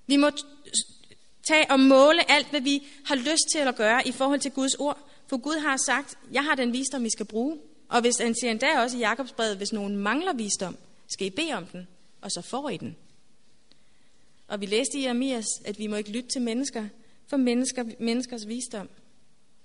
Vi 0.06 0.16
må 0.16 0.30
tage 1.48 1.70
og 1.70 1.80
måle 1.80 2.30
alt, 2.30 2.50
hvad 2.50 2.60
vi 2.60 2.86
har 3.04 3.14
lyst 3.14 3.44
til 3.52 3.58
at 3.58 3.76
gøre 3.76 4.08
i 4.08 4.12
forhold 4.12 4.40
til 4.40 4.50
Guds 4.50 4.74
ord. 4.74 5.10
For 5.26 5.36
Gud 5.36 5.60
har 5.60 5.76
sagt, 5.86 6.18
jeg 6.32 6.44
har 6.44 6.54
den 6.54 6.72
visdom, 6.72 7.04
I 7.04 7.10
skal 7.10 7.26
bruge. 7.26 7.58
Og 7.88 8.00
hvis 8.00 8.16
han 8.16 8.34
siger 8.34 8.50
endda 8.50 8.80
også 8.80 8.96
i 8.96 9.00
Jakobsbrevet, 9.00 9.56
hvis 9.56 9.72
nogen 9.72 9.96
mangler 9.96 10.32
visdom, 10.32 10.76
skal 11.08 11.26
I 11.26 11.30
bede 11.30 11.52
om 11.52 11.66
den, 11.66 11.88
og 12.20 12.30
så 12.30 12.42
får 12.42 12.68
I 12.68 12.76
den. 12.76 12.96
Og 14.48 14.60
vi 14.60 14.66
læste 14.66 14.98
i 14.98 15.04
Amias, 15.04 15.46
at 15.64 15.78
vi 15.78 15.86
må 15.86 15.96
ikke 15.96 16.10
lytte 16.10 16.28
til 16.28 16.42
mennesker, 16.42 16.88
for 17.26 17.36
mennesker, 17.36 17.84
menneskers 18.00 18.48
visdom, 18.48 18.88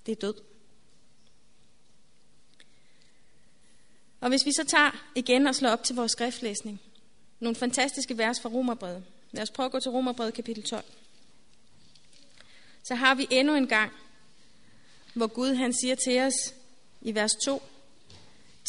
det 0.05 0.12
er 0.12 0.15
død. 0.15 0.34
Og 4.29 4.31
hvis 4.31 4.45
vi 4.45 4.51
så 4.51 4.63
tager 4.63 4.91
igen 5.15 5.48
og 5.48 5.55
slår 5.55 5.69
op 5.69 5.83
til 5.83 5.95
vores 5.95 6.12
skriftlæsning, 6.12 6.81
nogle 7.39 7.55
fantastiske 7.55 8.17
vers 8.17 8.41
fra 8.41 8.50
Romerbrevet. 8.50 9.03
Lad 9.31 9.43
os 9.43 9.51
prøve 9.51 9.65
at 9.65 9.71
gå 9.71 9.79
til 9.79 9.91
Romerbrevet 9.91 10.33
kapitel 10.33 10.63
12. 10.63 10.83
Så 12.83 12.95
har 12.95 13.15
vi 13.15 13.27
endnu 13.29 13.55
en 13.55 13.67
gang, 13.67 13.91
hvor 15.13 15.27
Gud 15.27 15.53
han 15.53 15.74
siger 15.74 15.95
til 15.95 16.19
os 16.19 16.33
i 17.01 17.15
vers 17.15 17.31
2, 17.45 17.62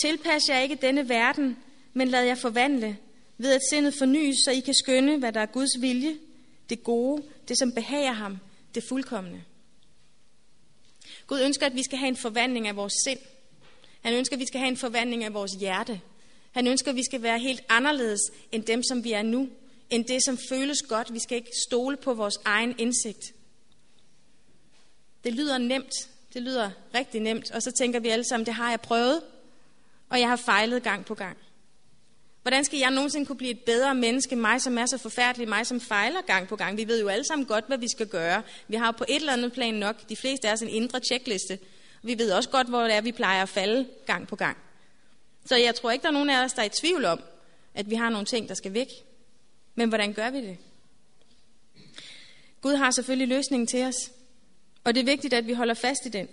Tilpas 0.02 0.48
jer 0.48 0.58
ikke 0.58 0.74
denne 0.74 1.08
verden, 1.08 1.56
men 1.92 2.08
lad 2.08 2.24
jer 2.24 2.34
forvandle, 2.34 2.96
ved 3.38 3.52
at 3.52 3.60
sindet 3.70 3.94
fornyes, 3.94 4.36
så 4.44 4.50
I 4.50 4.60
kan 4.60 4.74
skønne, 4.74 5.18
hvad 5.18 5.32
der 5.32 5.40
er 5.40 5.46
Guds 5.46 5.80
vilje, 5.80 6.18
det 6.68 6.84
gode, 6.84 7.22
det 7.48 7.58
som 7.58 7.72
behager 7.72 8.12
ham, 8.12 8.38
det 8.74 8.84
fuldkommende. 8.88 9.42
Gud 11.26 11.40
ønsker, 11.40 11.66
at 11.66 11.74
vi 11.74 11.82
skal 11.82 11.98
have 11.98 12.08
en 12.08 12.16
forvandling 12.16 12.68
af 12.68 12.76
vores 12.76 12.94
sind. 13.04 13.20
Han 14.00 14.14
ønsker, 14.14 14.36
at 14.36 14.40
vi 14.40 14.46
skal 14.46 14.60
have 14.60 14.68
en 14.68 14.76
forvandling 14.76 15.24
af 15.24 15.34
vores 15.34 15.52
hjerte. 15.52 16.00
Han 16.52 16.66
ønsker, 16.66 16.90
at 16.90 16.96
vi 16.96 17.04
skal 17.04 17.22
være 17.22 17.38
helt 17.38 17.60
anderledes 17.68 18.20
end 18.52 18.64
dem, 18.64 18.82
som 18.82 19.04
vi 19.04 19.12
er 19.12 19.22
nu. 19.22 19.48
End 19.90 20.04
det, 20.04 20.24
som 20.24 20.38
føles 20.48 20.82
godt. 20.82 21.14
Vi 21.14 21.18
skal 21.18 21.36
ikke 21.36 21.50
stole 21.68 21.96
på 21.96 22.14
vores 22.14 22.34
egen 22.44 22.74
indsigt. 22.78 23.32
Det 25.24 25.34
lyder 25.34 25.58
nemt. 25.58 25.92
Det 26.34 26.42
lyder 26.42 26.70
rigtig 26.94 27.20
nemt. 27.20 27.50
Og 27.50 27.62
så 27.62 27.70
tænker 27.70 28.00
vi 28.00 28.08
alle 28.08 28.24
sammen, 28.24 28.46
det 28.46 28.54
har 28.54 28.70
jeg 28.70 28.80
prøvet. 28.80 29.22
Og 30.08 30.20
jeg 30.20 30.28
har 30.28 30.36
fejlet 30.36 30.82
gang 30.82 31.04
på 31.04 31.14
gang. 31.14 31.36
Hvordan 32.42 32.64
skal 32.64 32.78
jeg 32.78 32.90
nogensinde 32.90 33.26
kunne 33.26 33.36
blive 33.36 33.50
et 33.50 33.60
bedre 33.60 33.94
menneske, 33.94 34.36
mig 34.36 34.62
som 34.62 34.78
er 34.78 34.86
så 34.86 34.98
forfærdelig, 34.98 35.48
mig 35.48 35.66
som 35.66 35.80
fejler 35.80 36.20
gang 36.26 36.48
på 36.48 36.56
gang? 36.56 36.76
Vi 36.76 36.88
ved 36.88 37.00
jo 37.00 37.08
alle 37.08 37.24
sammen 37.24 37.46
godt, 37.46 37.66
hvad 37.66 37.78
vi 37.78 37.88
skal 37.88 38.06
gøre. 38.06 38.42
Vi 38.68 38.76
har 38.76 38.90
på 38.90 39.04
et 39.08 39.16
eller 39.16 39.32
andet 39.32 39.52
plan 39.52 39.74
nok, 39.74 40.08
de 40.08 40.16
fleste 40.16 40.48
af 40.48 40.52
os, 40.52 40.62
en 40.62 40.68
indre 40.68 41.00
tjekliste. 41.00 41.58
Vi 42.02 42.18
ved 42.18 42.32
også 42.32 42.48
godt, 42.48 42.68
hvor 42.68 42.82
det 42.82 42.94
er, 42.94 43.00
vi 43.00 43.12
plejer 43.12 43.42
at 43.42 43.48
falde 43.48 43.88
gang 44.06 44.28
på 44.28 44.36
gang. 44.36 44.56
Så 45.44 45.56
jeg 45.56 45.74
tror 45.74 45.90
ikke, 45.90 46.02
der 46.02 46.08
er 46.08 46.12
nogen 46.12 46.30
af 46.30 46.44
os, 46.44 46.52
der 46.52 46.62
er 46.62 46.66
i 46.66 46.80
tvivl 46.80 47.04
om, 47.04 47.20
at 47.74 47.90
vi 47.90 47.94
har 47.94 48.10
nogle 48.10 48.26
ting, 48.26 48.48
der 48.48 48.54
skal 48.54 48.74
væk. 48.74 48.88
Men 49.74 49.88
hvordan 49.88 50.12
gør 50.12 50.30
vi 50.30 50.40
det? 50.40 50.58
Gud 52.60 52.74
har 52.74 52.90
selvfølgelig 52.90 53.28
løsningen 53.28 53.66
til 53.66 53.84
os. 53.84 54.10
Og 54.84 54.94
det 54.94 55.00
er 55.00 55.04
vigtigt, 55.04 55.34
at 55.34 55.46
vi 55.46 55.52
holder 55.52 55.74
fast 55.74 56.06
i 56.06 56.08
den. 56.08 56.28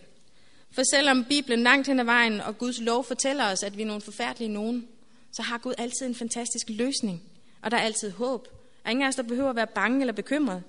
For 0.72 0.84
selvom 0.92 1.26
Bibelen 1.26 1.64
langt 1.64 1.88
hen 1.88 2.00
ad 2.00 2.06
vejen 2.06 2.42
og 2.42 2.58
Guds 2.58 2.82
lov 2.82 3.04
fortæller 3.04 3.52
os, 3.52 3.64
at 3.64 3.78
vi 3.78 3.82
er 3.82 3.86
nogle 3.86 4.02
forfærdelige 4.02 4.54
nogen, 4.54 4.88
så 5.32 5.42
har 5.42 5.58
Gud 5.58 5.74
altid 5.78 6.06
en 6.06 6.16
fantastisk 6.16 6.70
løsning. 6.70 7.24
Og 7.62 7.72
der 7.72 7.78
er 7.78 7.82
altid 7.82 8.12
håb. 8.12 8.48
Og 8.84 8.92
ingen 8.92 9.04
af 9.04 9.08
os, 9.08 9.16
der 9.16 9.24
behøver 9.24 9.50
at 9.50 9.56
være 9.56 9.68
bange 9.68 10.00
eller 10.00 10.14
bekymret. 10.14 10.64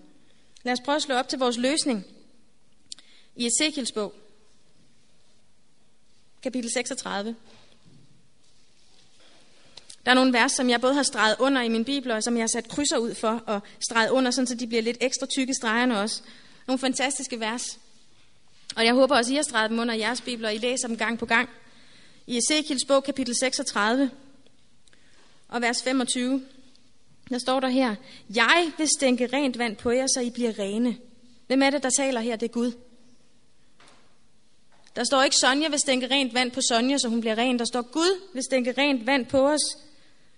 Lad 0.63 0.73
os 0.73 0.81
prøve 0.85 0.97
at 0.97 1.03
slå 1.03 1.15
op 1.15 1.29
til 1.29 1.39
vores 1.39 1.59
løsning. 1.59 2.05
I 3.37 3.47
Ezekiels 3.47 3.93
bog, 3.93 4.15
kapitel 6.43 6.71
36. 6.71 7.37
Der 10.05 10.11
er 10.11 10.15
nogle 10.15 10.33
vers, 10.33 10.53
som 10.53 10.71
jeg 10.71 10.81
både 10.81 10.95
har 10.95 11.03
streget 11.03 11.37
under 11.39 11.63
i 11.63 11.69
min 11.69 11.85
bibel, 11.85 12.11
og 12.11 12.23
som 12.23 12.37
jeg 12.37 12.43
har 12.43 12.49
sat 12.49 12.69
krydser 12.69 12.99
ud 12.99 13.15
for, 13.15 13.43
og 13.47 13.61
streget 13.81 14.11
under, 14.11 14.31
sådan 14.31 14.47
så 14.47 14.55
de 14.55 14.67
bliver 14.67 14.83
lidt 14.83 14.97
ekstra 15.01 15.27
tykke 15.27 15.55
stregerne 15.55 16.01
også. 16.01 16.23
Nogle 16.67 16.79
fantastiske 16.79 17.41
vers. 17.41 17.79
Og 18.77 18.85
jeg 18.85 18.95
håber 18.95 19.17
også, 19.17 19.33
I 19.33 19.37
har 19.37 19.43
streget 19.43 19.71
dem 19.71 19.79
under 19.79 19.95
jeres 19.95 20.21
bibler, 20.21 20.49
og 20.49 20.55
I 20.55 20.59
læser 20.59 20.89
dem 20.89 20.97
gang 20.97 21.19
på 21.19 21.27
gang. 21.27 21.49
I 22.27 22.37
Ezekiels 22.37 22.85
bog, 22.89 23.05
kapitel 23.05 23.35
36, 23.37 24.11
og 25.49 25.63
vers 25.63 25.83
25, 25.83 26.43
der 27.31 27.39
står 27.39 27.61
der 27.61 27.69
her, 27.69 27.95
Jeg 28.35 28.73
vil 28.79 28.89
stænke 28.99 29.29
rent 29.33 29.59
vand 29.59 29.77
på 29.77 29.91
jer, 29.91 30.07
så 30.07 30.21
I 30.21 30.31
bliver 30.31 30.59
rene. 30.59 30.97
Hvem 31.47 31.63
er 31.63 31.71
det, 31.71 31.83
der 31.83 31.91
taler 31.91 32.21
her? 32.21 32.37
Det 32.37 32.49
er 32.49 32.53
Gud. 32.53 32.73
Der 34.99 35.05
står 35.05 35.23
ikke, 35.23 35.37
Sonja 35.37 35.69
vil 35.69 35.79
stænke 35.79 36.07
rent 36.07 36.35
vand 36.35 36.51
på 36.51 36.61
Sonja, 36.69 36.99
så 36.99 37.09
hun 37.09 37.21
bliver 37.21 37.39
ren. 37.39 37.59
Der 37.59 37.65
står, 37.65 37.83
Gud 37.83 38.21
vil 38.35 38.43
stænke 38.43 38.75
rent 38.79 39.07
vand 39.07 39.27
på 39.27 39.49
os, 39.49 39.61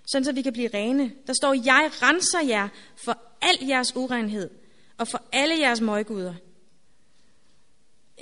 sådan 0.06 0.24
så 0.24 0.32
vi 0.32 0.42
kan 0.42 0.52
blive 0.52 0.70
rene. 0.74 1.12
Der 1.26 1.32
står, 1.32 1.54
jeg 1.54 1.90
renser 2.02 2.40
jer 2.40 2.68
for 2.96 3.18
al 3.42 3.66
jeres 3.68 3.96
urenhed 3.96 4.50
og 4.98 5.08
for 5.08 5.22
alle 5.32 5.58
jeres 5.58 5.80
møguder. 5.80 6.34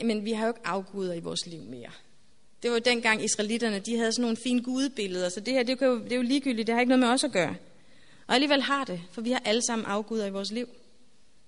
Men 0.05 0.25
vi 0.25 0.33
har 0.33 0.47
jo 0.47 0.51
ikke 0.51 0.67
afguder 0.67 1.15
i 1.15 1.21
vores 1.21 1.47
liv 1.47 1.63
mere. 1.63 1.91
Det 2.63 2.71
var 2.71 2.77
jo 2.77 2.83
dengang 2.85 3.25
israelitterne, 3.25 3.79
de 3.79 3.97
havde 3.97 4.13
sådan 4.13 4.23
nogle 4.23 4.37
fine 4.37 4.63
gudebilleder, 4.63 5.29
så 5.29 5.41
det 5.41 5.55
her, 5.55 5.63
det 5.63 5.83
er, 5.83 5.87
jo, 5.87 5.99
det 5.99 6.13
er 6.13 6.17
jo 6.17 6.23
ligegyldigt, 6.23 6.67
det 6.67 6.75
har 6.75 6.81
ikke 6.81 6.89
noget 6.89 7.01
med 7.01 7.09
os 7.09 7.25
at 7.25 7.33
gøre. 7.33 7.57
Og 8.27 8.35
alligevel 8.35 8.63
har 8.63 8.85
det, 8.85 9.01
for 9.13 9.21
vi 9.21 9.33
har 9.33 9.43
alle 9.45 9.63
sammen 9.63 9.87
afguder 9.87 10.27
i 10.27 10.31
vores 10.31 10.51
liv. 10.51 10.69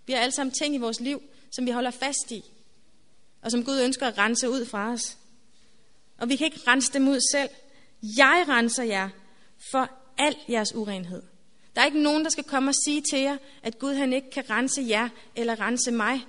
Vi 0.07 0.13
har 0.13 0.21
alle 0.21 0.35
sammen 0.35 0.53
ting 0.53 0.75
i 0.75 0.79
vores 0.79 1.01
liv, 1.01 1.23
som 1.51 1.67
vi 1.67 1.71
holder 1.71 1.91
fast 1.91 2.31
i, 2.33 2.45
og 3.43 3.51
som 3.51 3.65
Gud 3.65 3.81
ønsker 3.81 4.07
at 4.07 4.19
rense 4.19 4.51
ud 4.51 4.65
fra 4.65 4.93
os. 4.93 5.17
Og 6.19 6.29
vi 6.29 6.37
kan 6.37 6.45
ikke 6.45 6.61
rense 6.67 6.93
dem 6.93 7.09
ud 7.09 7.21
selv. 7.33 7.51
Jeg 8.17 8.45
renser 8.49 8.83
jer 8.83 9.09
for 9.73 9.91
al 10.19 10.37
jeres 10.49 10.75
urenhed. 10.75 11.23
Der 11.75 11.81
er 11.81 11.87
ikke 11.87 12.03
nogen, 12.03 12.25
der 12.25 12.31
skal 12.31 12.45
komme 12.45 12.71
og 12.71 12.75
sige 12.85 13.03
til 13.11 13.19
jer, 13.19 13.37
at 13.63 13.79
Gud 13.79 13.95
han 13.95 14.13
ikke 14.13 14.31
kan 14.31 14.51
rense 14.51 14.83
jer 14.89 15.09
eller 15.37 15.61
rense 15.61 15.91
mig. 15.91 16.27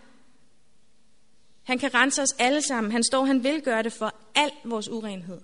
Han 1.64 1.80
kan 1.80 1.94
rense 1.94 2.22
os 2.22 2.36
alle 2.40 2.62
sammen. 2.62 2.92
Han 2.92 3.04
står, 3.04 3.26
han 3.26 3.44
vil 3.44 3.62
gøre 3.62 3.84
det 3.84 3.94
for 3.94 4.16
al 4.36 4.52
vores 4.64 4.90
urenhed. 4.90 5.42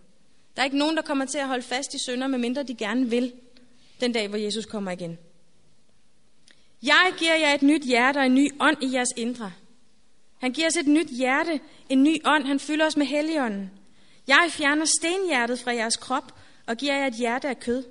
Der 0.56 0.62
er 0.62 0.66
ikke 0.66 0.78
nogen, 0.78 0.96
der 0.96 1.02
kommer 1.02 1.26
til 1.26 1.38
at 1.38 1.48
holde 1.48 1.64
fast 1.64 1.94
i 1.94 1.98
synder, 2.08 2.28
medmindre 2.28 2.64
de 2.64 2.76
gerne 2.76 3.10
vil, 3.10 3.34
den 4.02 4.14
dag, 4.14 4.28
hvor 4.28 4.38
Jesus 4.38 4.66
kommer 4.66 4.92
igen. 4.92 5.18
Jeg 6.84 7.14
giver 7.18 7.36
jer 7.36 7.54
et 7.54 7.62
nyt 7.62 7.84
hjerte 7.84 8.18
og 8.18 8.26
en 8.26 8.36
ny 8.36 8.52
ånd 8.60 8.84
i 8.84 8.94
jeres 8.94 9.10
indre. 9.18 9.52
Han 10.38 10.52
giver 10.52 10.68
os 10.68 10.78
et 10.78 10.88
nyt 10.88 11.08
hjerte, 11.08 11.60
en 11.90 12.04
ny 12.04 12.18
ånd. 12.26 12.46
Han 12.46 12.60
fylder 12.60 12.86
os 12.86 12.98
med 12.98 13.06
helligånden. 13.06 13.72
Jeg 14.28 14.48
fjerner 14.52 14.86
stenhjertet 14.86 15.60
fra 15.60 15.72
jeres 15.72 15.98
krop 15.98 16.34
og 16.66 16.78
giver 16.78 16.98
jer 16.98 17.08
et 17.08 17.14
hjerte 17.14 17.50
af 17.50 17.60
kød. 17.60 17.84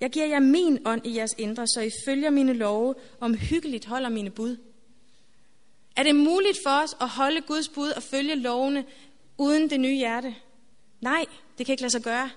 Jeg 0.00 0.10
giver 0.10 0.26
jer 0.26 0.40
min 0.40 0.78
ånd 0.86 1.06
i 1.06 1.16
jeres 1.16 1.34
indre, 1.38 1.66
så 1.66 1.80
I 1.80 1.90
følger 2.06 2.30
mine 2.30 2.52
love, 2.52 2.88
og 2.88 2.96
omhyggeligt 3.20 3.84
holder 3.84 4.08
mine 4.08 4.30
bud. 4.30 4.56
Er 5.96 6.02
det 6.02 6.16
muligt 6.16 6.58
for 6.66 6.82
os 6.82 6.96
at 7.00 7.08
holde 7.08 7.40
Guds 7.40 7.68
bud 7.68 7.90
og 7.90 8.02
følge 8.02 8.34
lovene 8.34 8.84
uden 9.38 9.70
det 9.70 9.80
nye 9.80 9.96
hjerte? 9.96 10.34
Nej, 11.00 11.24
det 11.58 11.66
kan 11.66 11.72
ikke 11.72 11.82
lade 11.82 11.92
sig 11.92 12.02
gøre. 12.02 12.30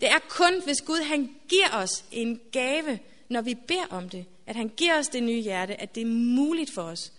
Det 0.00 0.08
er 0.08 0.18
kun, 0.28 0.62
hvis 0.64 0.80
Gud 0.80 1.02
han 1.04 1.30
giver 1.48 1.68
os 1.72 2.04
en 2.12 2.40
gave, 2.52 2.98
når 3.28 3.40
vi 3.40 3.54
beder 3.54 3.86
om 3.90 4.08
det, 4.08 4.24
at 4.46 4.56
han 4.56 4.68
giver 4.68 4.98
os 4.98 5.08
det 5.08 5.22
nye 5.22 5.40
hjerte, 5.40 5.80
at 5.80 5.94
det 5.94 6.00
er 6.00 6.06
muligt 6.36 6.74
for 6.74 6.82
os. 6.82 7.12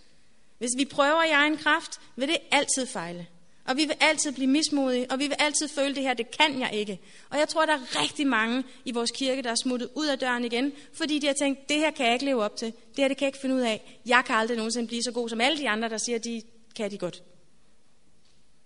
Hvis 0.62 0.76
vi 0.76 0.84
prøver 0.84 1.22
i 1.24 1.30
egen 1.30 1.56
kraft, 1.56 2.00
vil 2.16 2.28
det 2.28 2.36
altid 2.50 2.86
fejle. 2.86 3.26
Og 3.64 3.76
vi 3.76 3.84
vil 3.84 3.96
altid 4.00 4.32
blive 4.32 4.46
mismodige, 4.46 5.10
og 5.10 5.18
vi 5.18 5.26
vil 5.26 5.36
altid 5.38 5.68
føle 5.68 5.94
det 5.94 6.02
her, 6.02 6.14
det 6.14 6.30
kan 6.30 6.60
jeg 6.60 6.70
ikke. 6.72 7.00
Og 7.30 7.38
jeg 7.38 7.48
tror, 7.48 7.66
der 7.66 7.72
er 7.72 8.02
rigtig 8.02 8.26
mange 8.26 8.64
i 8.84 8.92
vores 8.92 9.10
kirke, 9.10 9.42
der 9.42 9.50
er 9.50 9.54
smuttet 9.62 9.88
ud 9.94 10.06
af 10.06 10.18
døren 10.18 10.44
igen, 10.44 10.72
fordi 10.92 11.18
de 11.18 11.26
har 11.26 11.34
tænkt, 11.34 11.68
det 11.68 11.76
her 11.76 11.90
kan 11.90 12.06
jeg 12.06 12.14
ikke 12.14 12.24
leve 12.24 12.44
op 12.44 12.56
til. 12.56 12.66
Det 12.66 12.98
her 12.98 13.08
det 13.08 13.16
kan 13.16 13.24
jeg 13.24 13.28
ikke 13.28 13.40
finde 13.40 13.54
ud 13.54 13.60
af. 13.60 14.00
Jeg 14.06 14.22
kan 14.26 14.36
aldrig 14.36 14.56
nogensinde 14.56 14.88
blive 14.88 15.02
så 15.02 15.12
god 15.12 15.28
som 15.28 15.40
alle 15.40 15.58
de 15.58 15.68
andre, 15.68 15.88
der 15.88 15.98
siger, 15.98 16.18
de 16.18 16.42
kan 16.76 16.90
de 16.90 16.98
godt. 16.98 17.22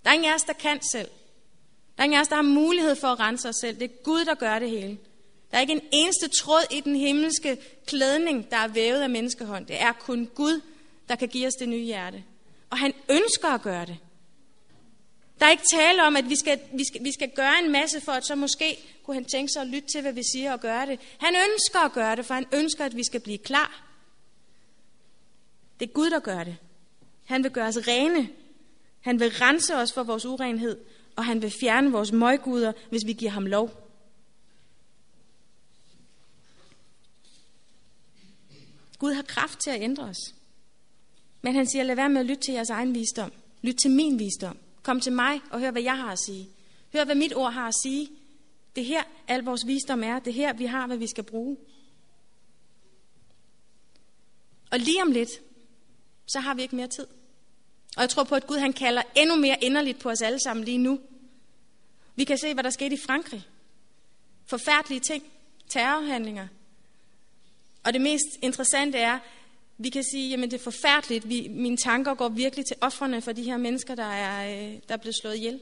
Der 0.05 0.11
er 0.11 0.15
ingen 0.15 0.31
af 0.31 0.35
os, 0.35 0.43
der 0.43 0.53
kan 0.53 0.83
selv. 0.93 1.09
Der 1.97 2.03
er 2.03 2.05
ingen 2.05 2.17
af 2.17 2.21
os, 2.21 2.29
der 2.29 2.37
har 2.37 2.43
mulighed 2.43 2.97
for 2.97 3.09
at 3.09 3.21
rense 3.21 3.49
os 3.49 3.57
selv. 3.61 3.79
Det 3.81 3.85
er 3.91 4.03
Gud, 4.03 4.25
der 4.25 4.35
gør 4.35 4.59
det 4.59 4.71
hele. 4.71 4.99
Der 5.51 5.57
er 5.57 5.61
ikke 5.61 5.73
en 5.73 5.89
eneste 5.93 6.29
tråd 6.29 6.73
i 6.77 6.81
den 6.81 6.97
himmelske 6.97 7.59
klædning, 7.87 8.51
der 8.51 8.57
er 8.57 8.69
vævet 8.69 9.01
af 9.01 9.11
menneskehånd. 9.11 9.67
Det 9.67 9.83
er 9.83 9.93
kun 9.93 10.31
Gud, 10.35 10.61
der 11.09 11.17
kan 11.17 11.29
give 11.29 11.47
os 11.47 11.55
det 11.55 11.69
nye 11.69 11.85
hjerte. 11.85 12.25
Og 12.71 12.79
han 12.79 12.93
ønsker 13.11 13.49
at 13.49 13.63
gøre 13.63 13.87
det. 13.87 13.99
Der 15.39 15.47
er 15.47 15.51
ikke 15.51 15.65
tale 15.73 16.03
om, 16.03 16.17
at 16.17 16.29
vi 16.29 16.37
skal, 16.37 16.61
vi, 16.73 16.85
skal, 16.85 17.05
vi 17.05 17.13
skal 17.13 17.31
gøre 17.31 17.65
en 17.65 17.73
masse 17.73 18.01
for, 18.01 18.13
at 18.13 18.27
så 18.27 18.35
måske 18.35 18.79
kunne 19.03 19.15
han 19.15 19.25
tænke 19.25 19.53
sig 19.53 19.63
at 19.63 19.69
lytte 19.69 19.89
til, 19.89 20.01
hvad 20.01 20.13
vi 20.13 20.23
siger 20.33 20.53
og 20.53 20.61
gøre 20.61 20.87
det. 20.87 21.01
Han 21.19 21.35
ønsker 21.51 21.79
at 21.79 21.93
gøre 21.93 22.17
det, 22.17 22.27
for 22.27 22.35
han 22.35 22.47
ønsker, 22.53 22.85
at 22.85 22.97
vi 22.97 23.05
skal 23.05 23.21
blive 23.21 23.39
klar. 23.39 23.83
Det 25.81 25.89
er 25.89 25.93
Gud, 25.93 26.11
der 26.11 26.21
gør 26.21 26.45
det. 26.45 26.57
Han 27.25 27.43
vil 27.43 27.51
gøre 27.51 27.67
os 27.67 27.89
rene. 27.89 28.29
Han 29.01 29.21
vil 29.21 29.31
rense 29.31 29.77
os 29.77 29.93
for 29.93 30.03
vores 30.03 30.27
urenhed, 30.27 30.81
og 31.17 31.25
han 31.25 31.43
vil 31.43 31.51
fjerne 31.61 31.93
vores 31.93 32.13
møguder, 32.13 32.73
hvis 32.91 33.07
vi 33.07 33.13
giver 33.13 33.31
ham 33.31 33.47
lov. 33.47 33.71
Gud 38.99 39.13
har 39.13 39.23
kraft 39.23 39.59
til 39.59 39.71
at 39.71 39.83
ændre 39.83 40.05
os. 40.05 40.35
Men 41.47 41.55
han 41.55 41.67
siger, 41.67 41.83
lad 41.83 41.97
være 41.97 42.09
med 42.09 42.21
at 42.21 42.27
lytte 42.27 42.43
til 42.43 42.55
jeres 42.55 42.71
egen 42.71 42.95
visdom. 42.95 43.33
Lyt 43.63 43.75
til 43.75 43.91
min 43.91 44.19
visdom. 44.19 44.59
Kom 44.83 45.01
til 45.01 45.13
mig 45.13 45.41
og 45.51 45.61
hør, 45.61 45.71
hvad 45.71 45.83
jeg 45.83 45.97
har 45.97 46.13
at 46.13 46.19
sige. 46.19 46.49
Hør, 46.93 47.05
hvad 47.05 47.15
mit 47.15 47.35
ord 47.35 47.53
har 47.53 47.69
at 47.69 47.75
sige. 47.83 48.09
Det 48.77 48.83
er 48.83 48.87
her, 48.87 49.03
al 49.29 49.43
vores 49.43 49.67
visdom 49.67 50.03
er. 50.03 50.19
Det 50.19 50.31
er 50.31 50.35
her, 50.35 50.53
vi 50.53 50.67
har, 50.67 50.87
hvad 50.87 50.97
vi 50.97 51.07
skal 51.07 51.25
bruge. 51.25 51.57
Og 54.71 54.79
lige 54.79 55.03
om 55.03 55.13
lidt, 55.13 55.31
så 56.27 56.41
har 56.41 56.55
vi 56.55 56.63
ikke 56.63 56.77
mere 56.77 56.89
tid. 56.89 57.07
Og 57.97 58.03
jeg 58.03 58.11
tror 58.11 58.25
på, 58.25 58.35
at 58.35 58.47
Gud 58.47 58.59
han 58.59 58.73
kalder 58.73 59.03
endnu 59.17 59.37
mere 59.37 59.65
inderligt 59.65 59.99
på 59.99 60.11
os 60.11 60.23
alle 60.23 60.41
sammen 60.41 60.65
lige 60.65 60.79
nu. 60.79 61.01
Vi 62.17 62.25
kan 62.25 62.39
se, 62.39 62.55
hvad 62.55 62.65
der 62.65 62.71
skete 62.71 62.95
i 62.95 62.99
Frankrig. 63.07 63.47
Forfærdelige 64.47 65.01
ting. 65.01 65.25
Terrorhandlinger. 65.69 66.49
Og 67.85 67.93
det 67.93 68.01
mest 68.01 68.27
interessante 68.43 68.99
er, 68.99 69.19
vi 69.79 69.89
kan 69.89 70.05
sige, 70.05 70.29
jamen 70.29 70.51
det 70.51 70.59
er 70.59 70.65
forfærdeligt. 70.65 71.29
Vi, 71.29 71.49
mine 71.49 71.77
tanker 71.77 72.15
går 72.15 72.29
virkelig 72.29 72.67
til 72.67 72.77
offrene 72.81 73.23
for 73.23 73.33
de 73.33 73.43
her 73.43 73.57
mennesker, 73.57 73.95
der 73.95 74.05
er, 74.05 74.51
øh, 74.51 74.79
der 74.89 74.95
er 74.95 74.97
blevet 74.97 75.17
slået 75.21 75.37
ihjel. 75.37 75.61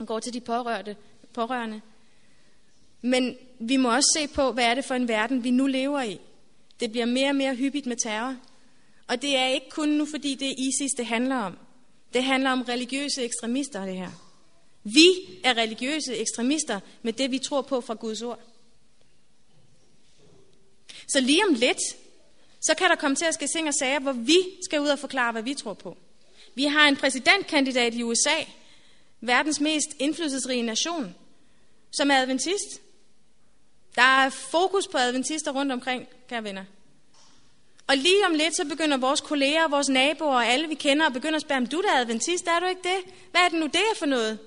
Og 0.00 0.06
går 0.06 0.20
til 0.20 0.32
de 0.32 0.40
pårørte, 0.40 0.96
pårørende. 1.32 1.80
Men 3.02 3.36
vi 3.58 3.76
må 3.76 3.94
også 3.94 4.18
se 4.18 4.28
på, 4.28 4.52
hvad 4.52 4.64
er 4.64 4.74
det 4.74 4.84
for 4.84 4.94
en 4.94 5.08
verden, 5.08 5.44
vi 5.44 5.50
nu 5.50 5.66
lever 5.66 6.02
i. 6.02 6.20
Det 6.80 6.90
bliver 6.90 7.06
mere 7.06 7.28
og 7.28 7.36
mere 7.36 7.54
hyppigt 7.54 7.86
med 7.86 7.96
terror. 7.96 8.36
Og 9.06 9.22
det 9.22 9.36
er 9.36 9.46
ikke 9.46 9.70
kun 9.70 9.88
nu, 9.88 10.06
fordi 10.06 10.34
det 10.34 10.48
er 10.48 10.54
ISIS, 10.58 10.90
det 10.96 11.06
handler 11.06 11.36
om. 11.36 11.58
Det 12.14 12.24
handler 12.24 12.50
om 12.50 12.62
religiøse 12.62 13.24
ekstremister, 13.24 13.84
det 13.86 13.96
her. 13.96 14.10
Vi 14.84 15.06
er 15.44 15.56
religiøse 15.56 16.16
ekstremister 16.16 16.80
med 17.02 17.12
det, 17.12 17.30
vi 17.30 17.38
tror 17.38 17.62
på 17.62 17.80
fra 17.80 17.94
Guds 17.94 18.22
ord. 18.22 18.40
Så 21.08 21.20
lige 21.20 21.46
om 21.48 21.54
lidt, 21.54 21.78
så 22.66 22.74
kan 22.74 22.90
der 22.90 22.96
komme 22.96 23.16
til 23.16 23.24
at 23.24 23.34
ske 23.34 23.46
ting 23.46 23.68
og 23.68 23.74
sager, 23.74 24.00
hvor 24.00 24.12
vi 24.12 24.38
skal 24.64 24.80
ud 24.80 24.88
og 24.88 24.98
forklare, 24.98 25.32
hvad 25.32 25.42
vi 25.42 25.54
tror 25.54 25.74
på. 25.74 25.96
Vi 26.54 26.64
har 26.64 26.88
en 26.88 26.96
præsidentkandidat 26.96 27.94
i 27.94 28.02
USA, 28.02 28.38
verdens 29.20 29.60
mest 29.60 29.88
indflydelsesrige 29.98 30.62
nation, 30.62 31.14
som 31.92 32.10
er 32.10 32.16
adventist. 32.16 32.80
Der 33.94 34.02
er 34.02 34.30
fokus 34.30 34.88
på 34.88 34.98
adventister 34.98 35.52
rundt 35.52 35.72
omkring, 35.72 36.08
kære 36.28 36.44
venner. 36.44 36.64
Og 37.86 37.96
lige 37.96 38.26
om 38.26 38.34
lidt, 38.34 38.56
så 38.56 38.64
begynder 38.64 38.96
vores 38.96 39.20
kolleger, 39.20 39.68
vores 39.68 39.88
naboer 39.88 40.34
og 40.34 40.46
alle, 40.46 40.68
vi 40.68 40.74
kender, 40.74 41.06
at 41.06 41.12
begynde 41.12 41.36
at 41.36 41.42
spørge, 41.42 41.60
om 41.60 41.66
du 41.66 41.78
er 41.78 42.00
adventist, 42.00 42.46
er 42.46 42.60
du 42.60 42.66
ikke 42.66 42.82
det? 42.82 43.14
Hvad 43.30 43.40
er 43.40 43.48
det 43.48 43.58
nu, 43.58 43.66
det 43.66 43.82
er 43.92 43.96
for 43.98 44.06
noget? 44.06 44.38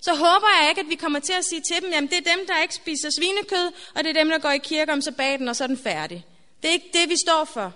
Så 0.00 0.14
håber 0.14 0.46
jeg 0.60 0.68
ikke, 0.68 0.80
at 0.80 0.88
vi 0.88 0.94
kommer 0.94 1.18
til 1.18 1.32
at 1.32 1.44
sige 1.44 1.60
til 1.60 1.82
dem, 1.82 1.90
jamen 1.90 2.10
det 2.10 2.18
er 2.18 2.36
dem, 2.36 2.46
der 2.46 2.62
ikke 2.62 2.74
spiser 2.74 3.10
svinekød, 3.18 3.72
og 3.94 4.04
det 4.04 4.10
er 4.10 4.22
dem, 4.22 4.28
der 4.28 4.38
går 4.38 4.50
i 4.50 4.58
kirke 4.58 4.92
om 4.92 5.00
sabbaten, 5.00 5.48
og 5.48 5.56
så 5.56 5.64
er 5.64 5.68
den 5.68 5.78
færdig. 5.78 6.26
Det 6.62 6.68
er 6.68 6.72
ikke 6.72 6.90
det, 6.92 7.08
vi 7.08 7.16
står 7.26 7.44
for. 7.44 7.74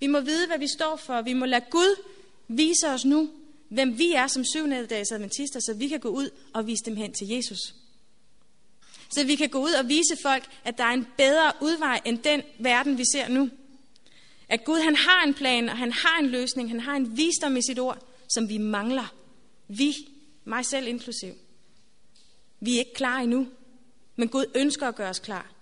Vi 0.00 0.06
må 0.06 0.20
vide, 0.20 0.46
hvad 0.46 0.58
vi 0.58 0.68
står 0.68 0.96
for. 0.96 1.22
Vi 1.22 1.32
må 1.32 1.44
lade 1.44 1.64
Gud 1.70 2.02
vise 2.48 2.88
os 2.88 3.04
nu, 3.04 3.30
hvem 3.68 3.98
vi 3.98 4.12
er 4.12 4.26
som 4.26 4.44
syvende 4.44 4.86
dags 4.86 5.12
adventister, 5.12 5.60
så 5.60 5.74
vi 5.74 5.88
kan 5.88 6.00
gå 6.00 6.08
ud 6.08 6.30
og 6.54 6.66
vise 6.66 6.84
dem 6.84 6.96
hen 6.96 7.12
til 7.12 7.28
Jesus. 7.28 7.74
Så 9.10 9.24
vi 9.24 9.34
kan 9.34 9.48
gå 9.48 9.58
ud 9.58 9.72
og 9.72 9.88
vise 9.88 10.16
folk, 10.22 10.44
at 10.64 10.78
der 10.78 10.84
er 10.84 10.92
en 10.92 11.06
bedre 11.16 11.52
udvej 11.60 12.00
end 12.04 12.18
den 12.18 12.42
verden, 12.58 12.98
vi 12.98 13.04
ser 13.12 13.28
nu. 13.28 13.50
At 14.48 14.64
Gud 14.64 14.78
han 14.78 14.96
har 14.96 15.24
en 15.26 15.34
plan, 15.34 15.68
og 15.68 15.76
han 15.78 15.92
har 15.92 16.18
en 16.18 16.26
løsning, 16.26 16.70
han 16.70 16.80
har 16.80 16.96
en 16.96 17.16
visdom 17.16 17.56
i 17.56 17.62
sit 17.62 17.78
ord, 17.78 17.98
som 18.28 18.48
vi 18.48 18.58
mangler. 18.58 19.14
Vi, 19.68 19.94
mig 20.44 20.66
selv 20.66 20.88
inklusiv. 20.88 21.34
Vi 22.60 22.74
er 22.74 22.78
ikke 22.78 22.94
klar 22.94 23.18
endnu, 23.18 23.48
men 24.16 24.28
Gud 24.28 24.44
ønsker 24.54 24.88
at 24.88 24.94
gøre 24.94 25.10
os 25.10 25.18
klar. 25.18 25.52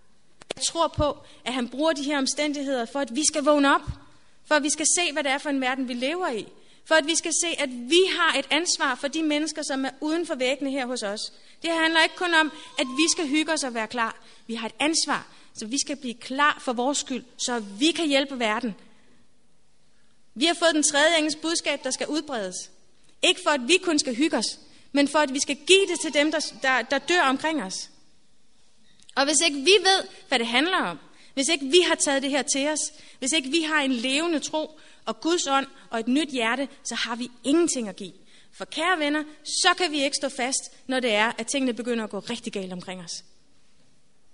Jeg 0.56 0.64
tror 0.64 0.88
på, 0.88 1.18
at 1.44 1.54
han 1.54 1.68
bruger 1.68 1.92
de 1.92 2.02
her 2.02 2.18
omstændigheder 2.18 2.84
for, 2.84 3.00
at 3.00 3.14
vi 3.14 3.22
skal 3.26 3.44
vågne 3.44 3.74
op. 3.74 3.82
For 4.44 4.54
at 4.54 4.62
vi 4.62 4.70
skal 4.70 4.86
se, 4.98 5.12
hvad 5.12 5.24
det 5.24 5.32
er 5.32 5.38
for 5.38 5.50
en 5.50 5.60
verden, 5.60 5.88
vi 5.88 5.94
lever 5.94 6.28
i. 6.28 6.46
For 6.84 6.94
at 6.94 7.06
vi 7.06 7.14
skal 7.14 7.32
se, 7.42 7.46
at 7.58 7.70
vi 7.70 8.00
har 8.18 8.38
et 8.38 8.46
ansvar 8.50 8.94
for 8.94 9.08
de 9.08 9.22
mennesker, 9.22 9.62
som 9.62 9.84
er 9.84 9.90
uden 10.00 10.26
for 10.26 10.34
væggene 10.34 10.70
her 10.70 10.86
hos 10.86 11.02
os. 11.02 11.32
Det 11.62 11.70
handler 11.70 12.02
ikke 12.02 12.16
kun 12.16 12.34
om, 12.34 12.52
at 12.78 12.86
vi 12.86 13.04
skal 13.10 13.28
hygge 13.28 13.52
os 13.52 13.64
og 13.64 13.74
være 13.74 13.86
klar. 13.86 14.16
Vi 14.46 14.54
har 14.54 14.66
et 14.66 14.74
ansvar, 14.80 15.26
så 15.54 15.66
vi 15.66 15.78
skal 15.78 15.96
blive 15.96 16.14
klar 16.14 16.58
for 16.60 16.72
vores 16.72 16.98
skyld, 16.98 17.24
så 17.38 17.58
vi 17.58 17.90
kan 17.90 18.08
hjælpe 18.08 18.38
verden. 18.38 18.74
Vi 20.34 20.44
har 20.44 20.54
fået 20.54 20.74
den 20.74 20.82
tredje 20.82 21.16
engelsk 21.16 21.40
budskab, 21.40 21.84
der 21.84 21.90
skal 21.90 22.06
udbredes. 22.06 22.70
Ikke 23.22 23.40
for, 23.44 23.50
at 23.50 23.68
vi 23.68 23.76
kun 23.76 23.98
skal 23.98 24.14
hygge 24.14 24.36
os, 24.36 24.58
men 24.92 25.08
for, 25.08 25.18
at 25.18 25.34
vi 25.34 25.40
skal 25.40 25.56
give 25.56 25.86
det 25.86 26.00
til 26.00 26.14
dem, 26.14 26.32
der, 26.32 26.52
der, 26.62 26.82
der 26.82 26.98
dør 26.98 27.22
omkring 27.22 27.62
os. 27.62 27.90
Og 29.16 29.24
hvis 29.24 29.36
ikke 29.44 29.58
vi 29.58 29.76
ved, 29.80 30.08
hvad 30.28 30.38
det 30.38 30.46
handler 30.46 30.76
om, 30.76 30.98
hvis 31.34 31.48
ikke 31.48 31.66
vi 31.66 31.80
har 31.88 31.94
taget 31.94 32.22
det 32.22 32.30
her 32.30 32.42
til 32.42 32.68
os, 32.68 32.92
hvis 33.18 33.32
ikke 33.32 33.50
vi 33.50 33.62
har 33.62 33.80
en 33.80 33.92
levende 33.92 34.38
tro 34.38 34.80
og 35.06 35.20
Guds 35.20 35.46
ånd 35.46 35.66
og 35.90 36.00
et 36.00 36.08
nyt 36.08 36.28
hjerte, 36.28 36.68
så 36.84 36.94
har 36.94 37.16
vi 37.16 37.30
ingenting 37.44 37.88
at 37.88 37.96
give. 37.96 38.12
For 38.52 38.64
kære 38.64 38.98
venner, 38.98 39.24
så 39.44 39.68
kan 39.78 39.92
vi 39.92 40.04
ikke 40.04 40.16
stå 40.16 40.28
fast, 40.28 40.72
når 40.86 41.00
det 41.00 41.14
er, 41.14 41.32
at 41.38 41.46
tingene 41.46 41.72
begynder 41.72 42.04
at 42.04 42.10
gå 42.10 42.18
rigtig 42.18 42.52
galt 42.52 42.72
omkring 42.72 43.00
os. 43.00 43.24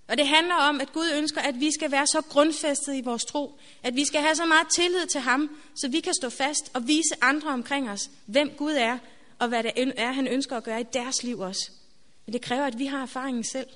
Og 0.08 0.18
det 0.18 0.28
handler 0.28 0.54
om, 0.54 0.80
at 0.80 0.92
Gud 0.92 1.10
ønsker, 1.16 1.40
at 1.40 1.60
vi 1.60 1.70
skal 1.72 1.90
være 1.90 2.06
så 2.06 2.22
grundfæstet 2.28 2.94
i 2.94 3.00
vores 3.00 3.24
tro, 3.24 3.58
at 3.82 3.96
vi 3.96 4.04
skal 4.04 4.20
have 4.20 4.36
så 4.36 4.44
meget 4.44 4.66
tillid 4.68 5.06
til 5.06 5.20
ham, 5.20 5.56
så 5.74 5.88
vi 5.88 6.00
kan 6.00 6.14
stå 6.14 6.30
fast 6.30 6.70
og 6.74 6.88
vise 6.88 7.14
andre 7.20 7.48
omkring 7.50 7.90
os, 7.90 8.10
hvem 8.26 8.50
Gud 8.50 8.72
er, 8.72 8.98
og 9.38 9.48
hvad 9.48 9.62
det 9.62 9.72
er, 9.96 10.12
han 10.12 10.28
ønsker 10.28 10.56
at 10.56 10.64
gøre 10.64 10.80
i 10.80 10.86
deres 10.92 11.22
liv 11.22 11.38
også. 11.38 11.70
Men 12.26 12.32
det 12.32 12.42
kræver, 12.42 12.64
at 12.64 12.78
vi 12.78 12.86
har 12.86 13.02
erfaringen 13.02 13.44
selv. 13.44 13.66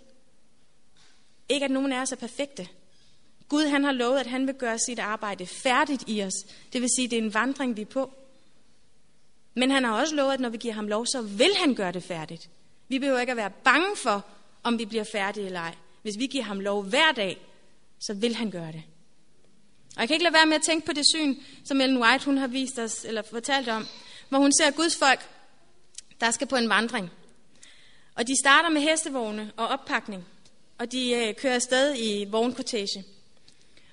Ikke 1.48 1.64
at 1.64 1.70
nogen 1.70 1.92
af 1.92 2.00
os 2.00 2.12
er 2.12 2.16
perfekte. 2.16 2.68
Gud 3.48 3.66
han 3.66 3.85
har 3.85 3.92
lovet, 3.92 4.18
at 4.18 4.26
han 4.26 4.46
vil 4.46 4.54
gøre 4.54 4.78
sit 4.78 4.98
arbejde 4.98 5.46
færdigt 5.46 6.04
i 6.06 6.22
os. 6.22 6.35
Det 6.72 6.80
vil 6.80 6.90
sige, 6.96 7.04
at 7.04 7.11
det 7.11 7.18
er 7.18 7.22
en 7.22 7.35
vandring, 7.35 7.76
vi 7.76 7.80
er 7.80 7.87
på. 7.87 8.12
Men 9.54 9.70
han 9.70 9.85
har 9.85 10.00
også 10.00 10.14
lovet, 10.14 10.32
at 10.32 10.40
når 10.40 10.48
vi 10.48 10.56
giver 10.56 10.74
ham 10.74 10.88
lov, 10.88 11.06
så 11.06 11.22
vil 11.22 11.50
han 11.56 11.74
gøre 11.74 11.92
det 11.92 12.02
færdigt. 12.02 12.50
Vi 12.88 12.98
behøver 12.98 13.20
ikke 13.20 13.30
at 13.30 13.37
være 13.37 13.50
bange 13.64 13.96
for, 13.96 14.24
om 14.62 14.78
vi 14.78 14.85
bliver 14.85 15.04
færdige 15.04 15.46
eller 15.46 15.61
ej. 15.61 15.74
Hvis 16.02 16.14
vi 16.18 16.26
giver 16.26 16.44
ham 16.44 16.61
lov 16.61 16.82
hver 16.82 17.12
dag, 17.12 17.38
så 18.00 18.14
vil 18.14 18.35
han 18.35 18.50
gøre 18.50 18.72
det. 18.72 18.82
Og 19.96 20.00
jeg 20.00 20.09
kan 20.09 20.14
ikke 20.14 20.24
lade 20.24 20.35
være 20.35 20.46
med 20.46 20.56
at 20.56 20.62
tænke 20.62 20.87
på 20.87 20.92
det 20.92 21.04
syn, 21.14 21.37
som 21.64 21.80
Ellen 21.80 22.02
White 22.02 22.24
hun 22.24 22.38
har 22.38 22.46
vist 22.46 22.78
os, 22.78 23.04
eller 23.04 23.22
fortalt 23.22 23.68
om, 23.68 23.87
hvor 24.28 24.38
hun 24.38 24.52
ser 24.52 24.70
Guds 24.70 24.96
folk, 24.96 25.28
der 26.20 26.30
skal 26.30 26.46
på 26.46 26.56
en 26.56 26.68
vandring. 26.68 27.11
Og 28.14 28.26
de 28.26 28.35
starter 28.42 28.68
med 28.68 28.80
hestevogne 28.80 29.52
og 29.56 29.68
oppakning 29.68 30.26
og 30.79 30.93
de 30.93 31.12
øh, 31.12 31.35
kører 31.35 31.55
afsted 31.55 31.95
i 31.99 32.25
vognkortage. 32.31 33.05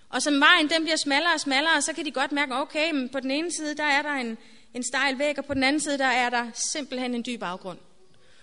Og 0.10 0.22
som 0.22 0.40
vejen 0.40 0.70
den 0.70 0.84
bliver 0.84 0.98
smallere 0.98 1.34
og 1.34 1.40
smallere, 1.40 1.82
så 1.82 1.94
kan 1.94 2.06
de 2.06 2.12
godt 2.12 2.32
mærke, 2.32 2.56
okay, 2.56 2.92
men 2.92 3.10
på 3.10 3.20
den 3.20 3.32
ene 3.32 3.52
side, 3.52 3.76
der 3.76 3.84
er 3.84 4.02
der 4.02 4.14
en, 4.14 4.38
en 4.74 4.84
stejl 4.84 5.20
væg, 5.20 5.40
og 5.40 5.46
på 5.46 5.54
den 5.54 5.64
anden 5.64 5.80
side, 5.80 5.98
der 5.98 6.06
er 6.06 6.30
der 6.30 6.46
simpelthen 6.74 7.16
en 7.16 7.24
dyb 7.26 7.44
afgrund. 7.44 7.78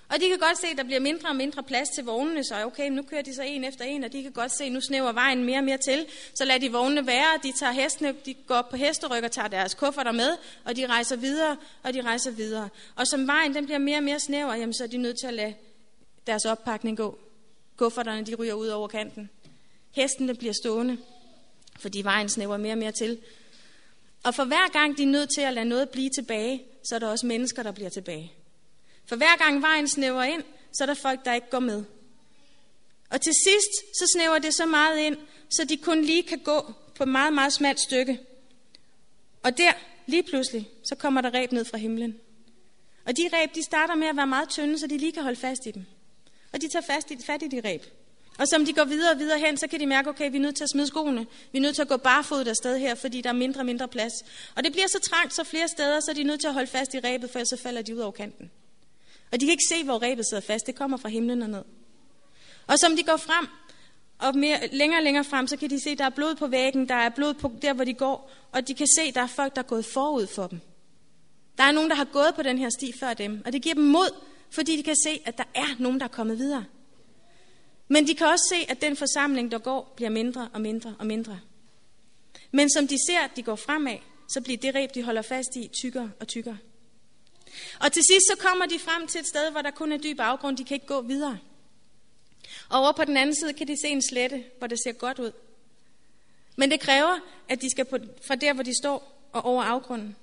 Og 0.09 0.21
de 0.21 0.29
kan 0.29 0.39
godt 0.39 0.59
se, 0.59 0.67
at 0.67 0.77
der 0.77 0.85
bliver 0.85 1.01
mindre 1.01 1.29
og 1.29 1.37
mindre 1.37 1.63
plads 1.63 1.89
til 1.89 2.05
vognene, 2.05 2.45
så 2.45 2.65
okay, 2.65 2.91
nu 2.91 3.03
kører 3.03 3.23
de 3.23 3.35
så 3.35 3.43
en 3.43 3.65
efter 3.65 3.85
en, 3.85 4.05
og 4.05 4.13
de 4.13 4.23
kan 4.23 4.33
godt 4.33 4.53
se, 4.53 4.65
at 4.65 4.73
nu 4.73 4.81
snæver 4.81 5.13
vejen 5.13 5.45
mere 5.45 5.59
og 5.59 5.65
mere 5.65 5.79
til. 5.79 6.07
Så 6.35 6.45
lader 6.45 6.61
de 6.61 6.73
vognene 6.73 7.07
være, 7.07 7.39
de 7.43 7.53
tager 7.53 7.73
hestene, 7.73 8.15
de 8.27 8.35
går 8.35 8.55
op 8.55 8.69
på 8.69 8.77
hesteryg 8.77 9.25
og 9.25 9.33
tager 9.33 9.49
deres 9.49 9.75
kufferter 9.75 10.13
med, 10.13 10.37
og 10.65 10.77
de 10.77 10.87
rejser 10.87 11.17
videre, 11.17 11.57
og 11.83 11.95
de 11.95 12.01
rejser 12.01 12.31
videre. 12.31 12.69
Og 12.97 13.07
som 13.07 13.27
vejen 13.27 13.55
den 13.55 13.65
bliver 13.65 13.79
mere 13.79 13.97
og 13.97 14.03
mere 14.03 14.21
snæver, 14.21 14.55
jamen, 14.55 14.75
så 14.75 14.85
er 14.85 14.89
de 14.89 14.97
nødt 14.97 15.17
til 15.21 15.27
at 15.27 15.35
lade 15.35 15.55
deres 16.27 16.45
oppakning 16.45 16.97
gå. 16.97 17.19
Kufferterne 17.81 18.27
de 18.27 18.35
ryger 18.35 18.55
ud 18.55 18.69
over 18.69 18.89
kanten. 18.89 19.31
Hestene 19.91 20.35
bliver 20.35 20.53
stående, 20.53 20.99
fordi 21.79 22.03
vejen 22.03 22.29
snæver 22.29 22.57
mere 22.57 22.73
og 22.73 22.79
mere 22.79 22.93
til. 22.93 23.19
Og 24.25 24.35
for 24.35 24.45
hver 24.45 24.73
gang 24.73 24.97
de 24.97 25.03
er 25.03 25.07
nødt 25.07 25.31
til 25.35 25.41
at 25.41 25.53
lade 25.55 25.65
noget 25.65 25.91
blive 25.91 26.11
tilbage, 26.11 26.63
så 26.89 26.95
er 26.95 26.99
der 26.99 27.09
også 27.09 27.27
mennesker, 27.27 27.63
der 27.63 27.73
bliver 27.73 27.91
tilbage. 27.91 28.33
For 29.07 29.17
hver 29.17 29.37
gang 29.37 29.63
vejen 29.63 29.89
snæver 29.89 30.23
ind, 30.23 30.43
så 30.73 30.85
er 30.85 30.87
der 30.87 30.95
folk, 30.95 31.25
der 31.25 31.35
ikke 31.35 31.51
går 31.51 31.59
med. 31.59 31.85
Og 33.11 33.21
til 33.21 33.33
sidst, 33.45 33.99
så 33.99 34.13
snæver 34.17 34.39
det 34.39 34.55
så 34.55 34.67
meget 34.67 34.99
ind, 34.99 35.17
så 35.51 35.65
de 35.65 35.77
kun 35.77 36.03
lige 36.05 36.23
kan 36.23 36.39
gå 36.39 36.73
på 36.95 37.03
et 37.03 37.09
meget, 37.09 37.33
meget 37.33 37.53
smalt 37.53 37.81
stykke. 37.81 38.21
Og 39.43 39.59
der, 39.59 39.73
lige 40.07 40.23
pludselig, 40.23 40.69
så 40.85 40.95
kommer 40.95 41.21
der 41.21 41.35
ræb 41.35 41.53
ned 41.53 41.65
fra 41.65 41.79
himlen. 41.79 42.21
Og 43.07 43.17
de 43.17 43.31
ræb, 43.33 43.55
de 43.55 43.63
starter 43.63 43.95
med 43.95 44.07
at 44.07 44.17
være 44.17 44.27
meget 44.27 44.49
tynde, 44.49 44.79
så 44.79 44.87
de 44.87 44.99
lige 44.99 45.13
kan 45.13 45.23
holde 45.23 45.41
fast 45.41 45.67
i 45.67 45.71
dem. 45.71 45.87
Og 46.53 46.61
de 46.61 46.69
tager 46.69 46.85
fast 46.87 47.11
i, 47.11 47.17
fat 47.27 47.43
i 47.43 47.49
de 47.49 47.61
ræb. 47.65 47.83
Og 48.39 48.49
som 48.49 48.65
de 48.65 48.73
går 48.73 48.85
videre 48.85 49.13
og 49.13 49.19
videre 49.19 49.39
hen, 49.39 49.57
så 49.57 49.67
kan 49.67 49.81
de 49.81 49.87
mærke, 49.87 50.09
okay, 50.09 50.31
vi 50.31 50.37
er 50.37 50.41
nødt 50.41 50.57
til 50.57 50.65
at 50.65 50.71
smide 50.71 50.87
skoene. 50.87 51.27
Vi 51.53 51.59
er 51.59 51.63
nødt 51.63 51.75
til 51.75 51.83
at 51.83 51.89
gå 51.89 51.97
barfodet 51.97 52.49
afsted 52.49 52.79
her, 52.79 52.95
fordi 52.95 53.21
der 53.21 53.29
er 53.29 53.35
mindre 53.35 53.61
og 53.61 53.67
mindre 53.67 53.89
plads. 53.89 54.13
Og 54.57 54.65
det 54.65 54.73
bliver 54.73 54.87
så 54.87 54.99
trangt 55.11 55.35
så 55.35 55.45
flere 55.45 55.69
steder, 55.69 56.01
så 56.01 56.13
de 56.17 56.21
er 56.21 56.25
nødt 56.25 56.41
til 56.41 56.49
at 56.49 56.55
holde 56.55 56.67
fast 56.67 56.95
i 56.95 56.99
ræbet, 56.99 57.31
for 57.31 57.39
ellers 57.39 57.49
så 57.49 57.57
falder 57.63 57.83
de 57.83 57.95
ud 57.95 58.01
over 58.01 58.13
kanten. 58.13 58.51
Og 59.33 59.41
de 59.41 59.47
kan 59.47 59.51
ikke 59.51 59.65
se, 59.69 59.85
hvor 59.85 60.03
rebet 60.03 60.29
sidder 60.29 60.43
fast. 60.43 60.67
Det 60.67 60.75
kommer 60.75 60.97
fra 60.97 61.09
himlen 61.09 61.43
og 61.43 61.51
ned. 61.51 61.63
Og 62.67 62.79
som 62.79 62.97
de 62.97 63.03
går 63.03 63.17
frem, 63.17 63.49
og 64.19 64.37
mere, 64.37 64.69
længere 64.73 65.01
og 65.01 65.05
længere 65.05 65.25
frem, 65.25 65.47
så 65.47 65.57
kan 65.57 65.71
de 65.71 65.81
se, 65.81 65.91
at 65.91 65.99
der 65.99 66.05
er 66.05 66.11
blod 66.11 66.35
på 66.35 66.47
væggen, 66.47 66.89
der 66.89 66.95
er 66.95 67.09
blod 67.09 67.35
på 67.35 67.53
der, 67.63 67.73
hvor 67.73 67.85
de 67.85 67.95
går, 67.95 68.31
og 68.53 68.69
de 68.69 68.75
kan 68.75 68.87
se, 68.97 69.03
at 69.03 69.15
der 69.15 69.23
er 69.23 69.27
folk, 69.27 69.57
der 69.57 69.63
er 69.63 69.67
gået 69.67 69.85
forud 69.85 70.27
for 70.27 70.47
dem. 70.47 70.61
Der 71.59 71.65
er 71.65 71.73
nogen, 71.73 71.91
der 71.91 71.97
har 71.97 72.05
gået 72.05 72.35
på 72.35 72.43
den 72.43 72.59
her 72.59 72.71
sti 72.71 72.93
før 73.01 73.15
dem, 73.15 73.43
og 73.45 73.53
det 73.53 73.63
giver 73.63 73.75
dem 73.75 73.85
mod, 73.85 74.11
fordi 74.51 74.77
de 74.77 74.83
kan 74.83 74.97
se, 75.05 75.23
at 75.25 75.39
der 75.39 75.45
er 75.55 75.77
nogen, 75.79 76.01
der 76.01 76.05
er 76.05 76.11
kommet 76.11 76.39
videre. 76.39 76.65
Men 77.89 78.07
de 78.07 78.15
kan 78.15 78.27
også 78.27 78.55
se, 78.55 78.71
at 78.71 78.81
den 78.81 78.97
forsamling, 78.97 79.51
der 79.51 79.59
går, 79.59 79.93
bliver 79.97 80.11
mindre 80.11 80.49
og 80.53 80.61
mindre 80.61 80.97
og 80.99 81.07
mindre. 81.07 81.41
Men 82.51 82.71
som 82.71 82.89
de 82.89 82.97
ser, 83.07 83.21
at 83.21 83.31
de 83.37 83.43
går 83.43 83.57
fremad, 83.57 83.97
så 84.29 84.41
bliver 84.41 84.59
det 84.59 84.75
reb, 84.75 84.95
de 84.95 85.03
holder 85.03 85.23
fast 85.23 85.57
i, 85.57 85.71
tykkere 85.83 86.11
og 86.21 86.29
tykkere. 86.29 86.59
Og 87.81 87.93
til 87.93 88.03
sidst 88.05 88.27
så 88.27 88.37
kommer 88.39 88.67
de 88.67 88.79
frem 88.79 89.07
til 89.07 89.21
et 89.21 89.27
sted, 89.27 89.51
hvor 89.51 89.63
der 89.63 89.71
kun 89.71 89.93
er 89.93 89.99
dyb 89.99 90.21
afgrund, 90.21 90.57
de 90.57 90.65
kan 90.65 90.75
ikke 90.75 90.87
gå 90.87 91.01
videre. 91.01 91.39
Og 92.69 92.81
over 92.81 92.93
på 92.93 93.05
den 93.05 93.17
anden 93.17 93.35
side 93.35 93.53
kan 93.53 93.69
de 93.69 93.81
se 93.81 93.89
en 93.89 94.03
slette, 94.03 94.45
hvor 94.59 94.67
det 94.67 94.79
ser 94.85 94.93
godt 94.93 95.19
ud. 95.19 95.33
Men 96.57 96.71
det 96.71 96.81
kræver, 96.81 97.19
at 97.49 97.63
de 97.63 97.71
skal 97.71 97.85
på, 97.85 97.99
fra 98.23 98.35
der, 98.35 98.53
hvor 98.53 98.63
de 98.63 98.79
står, 98.79 99.29
og 99.33 99.45
over 99.45 99.63
afgrunden. 99.63 100.17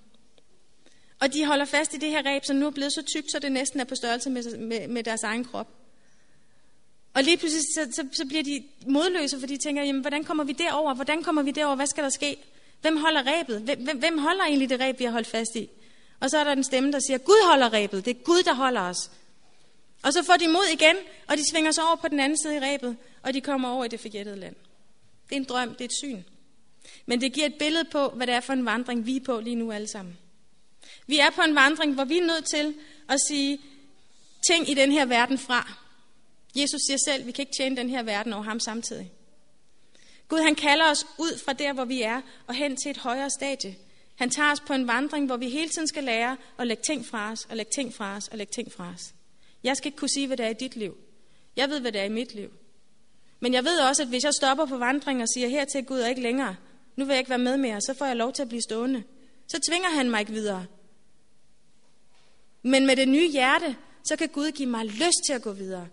Og 1.20 1.34
de 1.34 1.46
holder 1.46 1.66
fast 1.66 1.94
i 1.94 1.98
det 1.98 2.10
her 2.10 2.26
reb, 2.26 2.46
som 2.46 2.56
nu 2.56 2.66
er 2.68 2.72
blevet 2.72 2.94
så 2.94 3.02
tykt, 3.02 3.32
så 3.32 3.40
det 3.40 3.52
næsten 3.52 3.80
er 3.80 3.84
på 3.84 3.96
størrelse 3.96 4.30
med, 4.30 4.58
med, 4.58 4.88
med 4.88 5.04
deres 5.04 5.24
egen 5.24 5.46
krop. 5.46 5.68
Og 7.14 7.24
lige 7.24 7.38
pludselig 7.38 7.64
så, 7.76 7.92
så, 7.92 8.08
så 8.14 8.26
bliver 8.26 8.44
de 8.44 8.64
modløse, 8.88 9.40
for 9.40 9.48
de 9.48 9.58
tænker, 9.58 9.84
jamen, 9.84 10.02
hvordan 10.02 10.24
kommer 10.24 10.44
vi 10.44 10.54
derover? 10.54 10.94
Hvordan 10.94 11.24
kommer 11.24 11.42
vi 11.42 11.52
derover? 11.52 11.76
Hvad 11.76 11.88
skal 11.88 12.04
der 12.04 12.10
ske? 12.10 12.38
Hvem 12.82 12.98
holder 12.98 13.24
rebet? 13.26 13.62
Hvem, 13.62 13.98
hvem 13.98 14.18
holder 14.18 14.44
egentlig 14.44 14.70
det 14.70 14.80
reb, 14.80 15.00
vi 15.00 15.04
har 15.04 15.12
holdt 15.12 15.28
fast 15.28 15.56
i? 15.56 15.70
Og 16.20 16.30
så 16.30 16.38
er 16.38 16.44
der 16.44 16.52
en 16.52 16.64
stemme, 16.64 16.92
der 16.92 17.00
siger, 17.00 17.18
Gud 17.18 17.50
holder 17.50 17.74
rebet. 17.74 18.06
Det 18.06 18.18
er 18.18 18.24
Gud, 18.24 18.44
der 18.44 18.54
holder 18.54 18.82
os. 18.82 19.12
Og 20.04 20.14
så 20.14 20.24
får 20.24 20.34
de 20.34 20.48
mod 20.48 20.74
igen, 20.74 20.96
og 21.28 21.38
de 21.38 21.50
svinger 21.52 21.72
sig 21.72 21.84
over 21.84 21.96
på 21.96 22.08
den 22.08 22.20
anden 22.20 22.38
side 22.38 22.56
i 22.56 22.60
rebet, 22.60 22.98
og 23.24 23.34
de 23.34 23.42
kommer 23.42 23.70
over 23.70 23.86
i 23.86 23.88
det 23.88 24.00
forgættede 24.00 24.40
land. 24.40 24.56
Det 25.30 25.36
er 25.36 25.40
en 25.40 25.44
drøm, 25.44 25.70
det 25.70 25.82
er 25.82 25.86
et 25.86 25.98
syn. 26.04 26.24
Men 27.06 27.22
det 27.22 27.34
giver 27.34 27.46
et 27.46 27.56
billede 27.60 27.86
på, 27.92 28.10
hvad 28.10 28.28
det 28.28 28.36
er 28.36 28.40
for 28.40 28.54
en 28.54 28.66
vandring, 28.66 29.06
vi 29.06 29.16
er 29.16 29.24
på 29.26 29.40
lige 29.40 29.56
nu 29.56 29.72
alle 29.72 29.88
sammen. 29.88 30.18
Vi 31.08 31.20
er 31.20 31.30
på 31.30 31.42
en 31.42 31.56
vandring, 31.56 31.94
hvor 31.94 32.06
vi 32.06 32.18
er 32.18 32.26
nødt 32.26 32.46
til 32.46 32.76
at 33.10 33.20
sige 33.28 33.60
ting 34.52 34.70
i 34.70 34.74
den 34.74 34.92
her 34.92 35.06
verden 35.06 35.38
fra. 35.38 35.72
Jesus 36.56 36.82
siger 36.88 36.98
selv, 37.06 37.26
vi 37.26 37.32
kan 37.32 37.42
ikke 37.42 37.58
tjene 37.58 37.78
den 37.78 37.90
her 37.90 38.04
verden 38.04 38.34
over 38.34 38.44
ham 38.44 38.60
samtidig. 38.60 39.12
Gud 40.28 40.40
han 40.40 40.56
kalder 40.56 40.92
os 40.92 41.06
ud 41.18 41.40
fra 41.46 41.54
der, 41.54 41.74
hvor 41.74 41.86
vi 41.86 42.02
er, 42.02 42.22
og 42.48 42.56
hen 42.56 42.76
til 42.76 42.92
et 42.92 42.98
højere 42.98 43.30
stadie. 43.30 43.76
Han 44.16 44.30
tager 44.30 44.52
os 44.52 44.60
på 44.60 44.74
en 44.74 44.88
vandring, 44.88 45.26
hvor 45.26 45.38
vi 45.38 45.50
hele 45.50 45.70
tiden 45.70 45.88
skal 45.88 46.04
lære 46.04 46.38
at 46.60 46.68
lægge 46.68 46.84
ting 46.84 47.06
fra 47.06 47.32
os, 47.32 47.46
og 47.50 47.58
lægge 47.58 47.72
ting 47.76 47.94
fra 47.94 48.16
os, 48.16 48.28
og 48.28 48.38
lægge 48.38 48.54
ting 48.54 48.72
fra 48.72 48.94
os. 48.96 49.14
Jeg 49.64 49.78
skal 49.78 49.88
ikke 49.88 49.98
kunne 49.98 50.10
sige, 50.10 50.28
hvad 50.28 50.38
der 50.38 50.46
er 50.46 50.50
i 50.50 50.54
dit 50.54 50.76
liv. 50.76 50.98
Jeg 51.56 51.70
ved, 51.70 51.80
hvad 51.80 51.92
der 51.92 52.00
er 52.00 52.06
i 52.06 52.10
mit 52.10 52.36
liv. 52.36 52.50
Men 53.40 53.54
jeg 53.54 53.64
ved 53.64 53.80
også, 53.80 54.02
at 54.02 54.08
hvis 54.08 54.24
jeg 54.24 54.34
stopper 54.34 54.66
på 54.66 54.78
vandring 54.78 55.22
og 55.22 55.28
siger, 55.34 55.48
her 55.48 55.66
til 55.66 55.86
Gud 55.86 56.00
er 56.00 56.08
ikke 56.08 56.22
længere, 56.22 56.56
nu 56.96 57.06
vil 57.06 57.14
jeg 57.14 57.20
ikke 57.20 57.30
være 57.30 57.40
med 57.40 57.58
mere, 57.58 57.82
så 57.82 57.94
får 57.98 58.06
jeg 58.06 58.16
lov 58.16 58.34
til 58.34 58.42
at 58.42 58.48
blive 58.50 58.62
stående. 58.62 59.04
Så 59.48 59.60
tvinger 59.70 59.90
han 59.90 60.10
mig 60.10 60.20
ikke 60.20 60.32
videre. 60.32 60.66
Men 62.68 62.86
med 62.86 62.96
det 62.96 63.08
nye 63.08 63.30
hjerte, 63.32 63.76
så 64.04 64.16
kan 64.16 64.30
Gud 64.30 64.52
give 64.52 64.70
mig 64.70 64.86
lyst 64.86 65.22
til 65.28 65.34
at 65.34 65.42
gå 65.42 65.52
videre. 65.52 65.88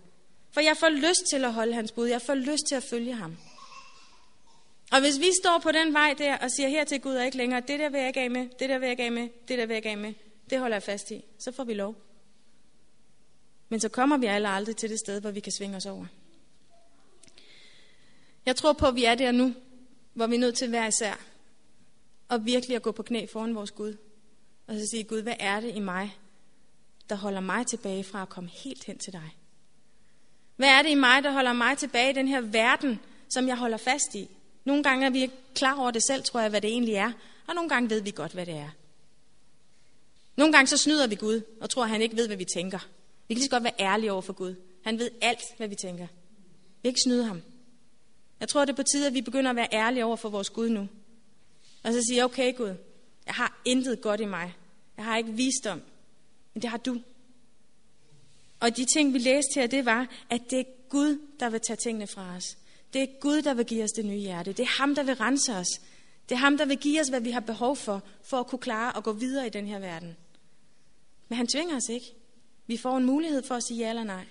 For 0.51 0.61
jeg 0.61 0.77
får 0.77 0.89
lyst 0.89 1.23
til 1.31 1.45
at 1.45 1.53
holde 1.53 1.75
hans 1.75 1.93
bud. 1.93 2.07
Jeg 2.07 2.23
får 2.23 2.35
lyst 2.35 2.67
til 2.69 2.75
at 2.75 2.83
følge 2.91 3.15
ham. 3.15 3.37
Og 4.93 5.01
hvis 5.01 5.21
vi 5.21 5.31
står 5.43 5.59
på 5.59 5.73
den 5.73 5.93
vej 5.93 6.15
der 6.19 6.37
og 6.37 6.51
siger 6.51 6.69
her 6.69 6.85
til 6.85 7.01
Gud 7.01 7.15
er 7.15 7.25
ikke 7.25 7.37
længere, 7.37 7.61
det 7.61 7.81
der 7.81 7.89
vil 7.89 7.99
jeg 7.99 8.09
ikke 8.09 8.21
af 8.21 8.31
med, 8.31 8.49
det 8.59 8.69
der 8.69 8.79
vil 8.79 8.87
jeg 8.87 8.91
ikke 8.91 9.03
af 9.03 9.13
med, 9.13 9.29
det 9.49 9.59
der 9.59 9.67
vil 9.67 9.75
jeg 9.75 9.77
ikke 9.77 9.91
af 9.91 9.97
med, 9.97 10.15
det 10.51 10.59
holder 10.59 10.75
jeg 10.75 10.83
fast 10.83 11.11
i, 11.11 11.25
så 11.39 11.53
får 11.53 11.65
vi 11.65 11.75
lov. 11.75 11.95
Men 13.69 13.81
så 13.81 13.89
kommer 13.89 14.17
vi 14.17 14.27
alle 14.27 14.49
aldrig 14.49 14.77
til 14.77 14.91
det 14.91 14.99
sted, 14.99 15.21
hvor 15.21 15.31
vi 15.31 15.41
kan 15.41 15.53
svinge 15.53 15.77
os 15.77 15.87
over. 15.87 16.07
Jeg 18.47 18.57
tror 18.57 18.73
på, 18.73 18.87
at 18.87 18.95
vi 18.95 19.05
er 19.05 19.15
der 19.15 19.33
nu, 19.33 19.55
hvor 20.15 20.27
vi 20.27 20.35
er 20.35 20.41
nødt 20.41 20.57
til 20.57 20.69
hver 20.69 20.87
især 20.87 21.21
og 22.29 22.47
virkelig 22.47 22.77
at 22.77 22.83
gå 22.83 22.93
på 22.93 23.03
knæ 23.03 23.27
foran 23.27 23.55
vores 23.55 23.71
Gud. 23.71 23.97
Og 24.67 24.75
så 24.75 24.87
sige, 24.91 25.05
Gud, 25.05 25.23
hvad 25.23 25.37
er 25.39 25.61
det 25.61 25.75
i 25.75 25.81
mig, 25.81 26.19
der 27.09 27.15
holder 27.15 27.41
mig 27.41 27.67
tilbage 27.67 28.05
fra 28.05 28.23
at 28.23 28.29
komme 28.29 28.51
helt 28.51 28.85
hen 28.85 28.99
til 28.99 29.13
dig? 29.13 29.37
Hvad 30.57 30.69
er 30.69 30.83
det 30.83 30.91
i 30.91 30.95
mig, 30.95 31.23
der 31.23 31.33
holder 31.33 31.53
mig 31.53 31.79
tilbage 31.79 32.11
i 32.11 32.15
den 32.15 32.29
her 32.29 32.41
verden, 32.41 33.01
som 33.29 33.49
jeg 33.49 33.57
holder 33.57 33.77
fast 33.77 34.15
i? 34.15 34.29
Nogle 34.65 34.83
gange 34.83 35.07
er 35.07 35.11
vi 35.11 35.23
ikke 35.23 35.35
klar 35.55 35.81
over 35.81 35.91
det 35.91 36.03
selv, 36.07 36.23
tror 36.23 36.41
jeg, 36.41 36.51
hvad 36.51 36.61
det 36.61 36.71
egentlig 36.71 36.95
er. 36.95 37.13
Og 37.47 37.55
nogle 37.55 37.69
gange 37.69 37.91
ved 37.91 38.01
vi 38.01 38.11
godt, 38.11 38.33
hvad 38.33 38.47
det 38.47 38.55
er. 38.55 38.71
Nogle 40.37 40.53
gange 40.53 40.67
så 40.67 40.77
snyder 40.77 41.07
vi 41.07 41.15
Gud, 41.15 41.41
og 41.61 41.71
tror, 41.71 41.83
at 41.83 41.91
han 41.91 42.03
ikke 42.03 42.17
ved, 42.17 42.27
hvad 42.27 42.37
vi 42.37 42.45
tænker. 42.55 42.79
Vi 43.29 43.35
kan 43.35 43.39
lige 43.39 43.45
så 43.45 43.51
godt 43.51 43.65
være 43.65 43.81
ærlige 43.81 44.13
over 44.13 44.23
for 44.23 44.33
Gud. 44.33 44.55
Han 44.85 44.99
ved 44.99 45.11
alt, 45.23 45.43
hvad 45.57 45.69
vi 45.69 45.75
tænker. 45.75 46.07
Vi 46.07 46.83
kan 46.83 46.89
ikke 46.89 47.01
snyde 47.05 47.25
ham. 47.25 47.43
Jeg 48.41 48.49
tror, 48.49 48.65
det 48.65 48.73
er 48.73 48.77
på 48.77 48.83
tide, 48.83 49.07
at 49.07 49.15
vi 49.15 49.21
begynder 49.21 49.51
at 49.51 49.57
være 49.57 49.69
ærlige 49.73 50.05
over 50.05 50.17
for 50.17 50.29
vores 50.29 50.51
Gud 50.51 50.69
nu. 50.69 50.89
Og 51.83 51.93
så 51.93 52.03
sige, 52.09 52.25
okay 52.25 52.57
Gud, 52.57 52.75
jeg 53.27 53.35
har 53.35 53.61
intet 53.65 54.01
godt 54.01 54.21
i 54.21 54.25
mig. 54.25 54.55
Jeg 54.97 55.05
har 55.05 55.17
ikke 55.17 55.33
visdom. 55.33 55.83
Men 56.55 56.63
det 56.63 56.71
har 56.71 56.79
du. 56.79 57.01
Og 58.61 58.77
de 58.77 58.85
ting, 58.85 59.15
vi 59.15 59.19
læste 59.19 59.55
her, 59.55 59.67
det 59.67 59.85
var, 59.85 60.09
at 60.31 60.41
det 60.51 60.61
er 60.61 60.65
Gud, 60.89 61.19
der 61.41 61.51
vil 61.51 61.61
tage 61.61 61.77
tingene 61.77 62.07
fra 62.07 62.37
os. 62.37 62.57
Det 62.93 63.03
er 63.03 63.07
Gud, 63.21 63.43
der 63.43 63.55
vil 63.55 63.67
give 63.67 63.85
os 63.85 63.91
det 63.91 64.05
nye 64.05 64.19
hjerte. 64.19 64.53
Det 64.53 64.63
er 64.63 64.79
ham, 64.79 64.95
der 64.95 65.03
vil 65.03 65.15
rense 65.15 65.55
os. 65.55 65.81
Det 66.29 66.35
er 66.35 66.39
ham, 66.39 66.59
der 66.59 66.65
vil 66.65 66.79
give 66.79 67.01
os, 67.01 67.09
hvad 67.09 67.21
vi 67.21 67.31
har 67.31 67.41
behov 67.41 67.77
for, 67.77 68.03
for 68.23 68.41
at 68.41 68.47
kunne 68.47 68.59
klare 68.59 68.97
at 68.97 69.05
gå 69.05 69.13
videre 69.13 69.47
i 69.47 69.51
den 69.51 69.67
her 69.67 69.79
verden. 69.79 70.17
Men 71.29 71.37
han 71.37 71.47
tvinger 71.47 71.77
os 71.77 71.89
ikke. 71.89 72.07
Vi 72.67 72.77
får 72.77 72.97
en 72.97 73.05
mulighed 73.05 73.43
for 73.43 73.55
at 73.55 73.63
sige 73.63 73.79
ja 73.79 73.89
eller 73.89 74.05
nej. 74.05 74.25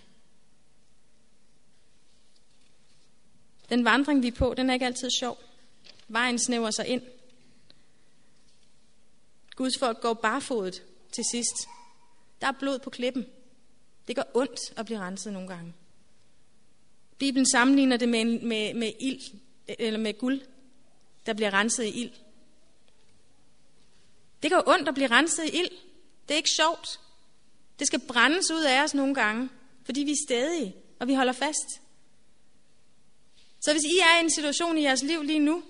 Den 3.69 3.85
vandring, 3.85 4.23
vi 4.23 4.27
er 4.27 4.31
på, 4.31 4.53
den 4.57 4.69
er 4.69 4.73
ikke 4.73 4.85
altid 4.85 5.09
sjov. 5.19 5.37
Vejen 6.07 6.39
snæver 6.39 6.71
sig 6.71 6.87
ind. 6.87 7.01
Guds 9.55 9.77
folk 9.79 10.01
går 10.01 10.13
barfodet 10.13 10.83
til 11.11 11.23
sidst. 11.31 11.67
Der 12.41 12.47
er 12.47 12.51
blod 12.51 12.79
på 12.79 12.89
klippen. 12.89 13.25
Det 14.07 14.15
gør 14.15 14.23
ondt 14.33 14.59
at 14.75 14.85
blive 14.85 14.99
renset 14.99 15.33
nogle 15.33 15.47
gange. 15.47 15.73
Bibelen 17.17 17.49
sammenligner 17.49 17.97
det 17.97 18.09
med, 18.09 18.25
med, 18.25 18.73
med 18.73 18.91
ild, 18.99 19.21
eller 19.67 19.99
med 19.99 20.13
guld, 20.13 20.41
der 21.25 21.33
bliver 21.33 21.53
renset 21.53 21.83
i 21.83 22.01
ild. 22.01 22.11
Det 24.43 24.51
gør 24.51 24.61
ondt 24.67 24.87
at 24.87 24.93
blive 24.93 25.07
renset 25.07 25.43
i 25.43 25.57
ild. 25.57 25.69
Det 26.27 26.33
er 26.33 26.37
ikke 26.37 26.49
sjovt. 26.61 26.99
Det 27.79 27.87
skal 27.87 27.99
brændes 27.99 28.51
ud 28.51 28.63
af 28.63 28.83
os 28.83 28.93
nogle 28.93 29.15
gange, 29.15 29.49
fordi 29.85 30.03
vi 30.03 30.11
er 30.11 30.25
stedige, 30.27 30.75
og 30.99 31.07
vi 31.07 31.13
holder 31.13 31.33
fast. 31.33 31.81
Så 33.61 33.71
hvis 33.71 33.83
I 33.83 33.97
er 33.99 34.21
i 34.21 34.23
en 34.23 34.29
situation 34.29 34.77
i 34.77 34.83
jeres 34.83 35.03
liv 35.03 35.21
lige 35.21 35.39
nu, 35.39 35.63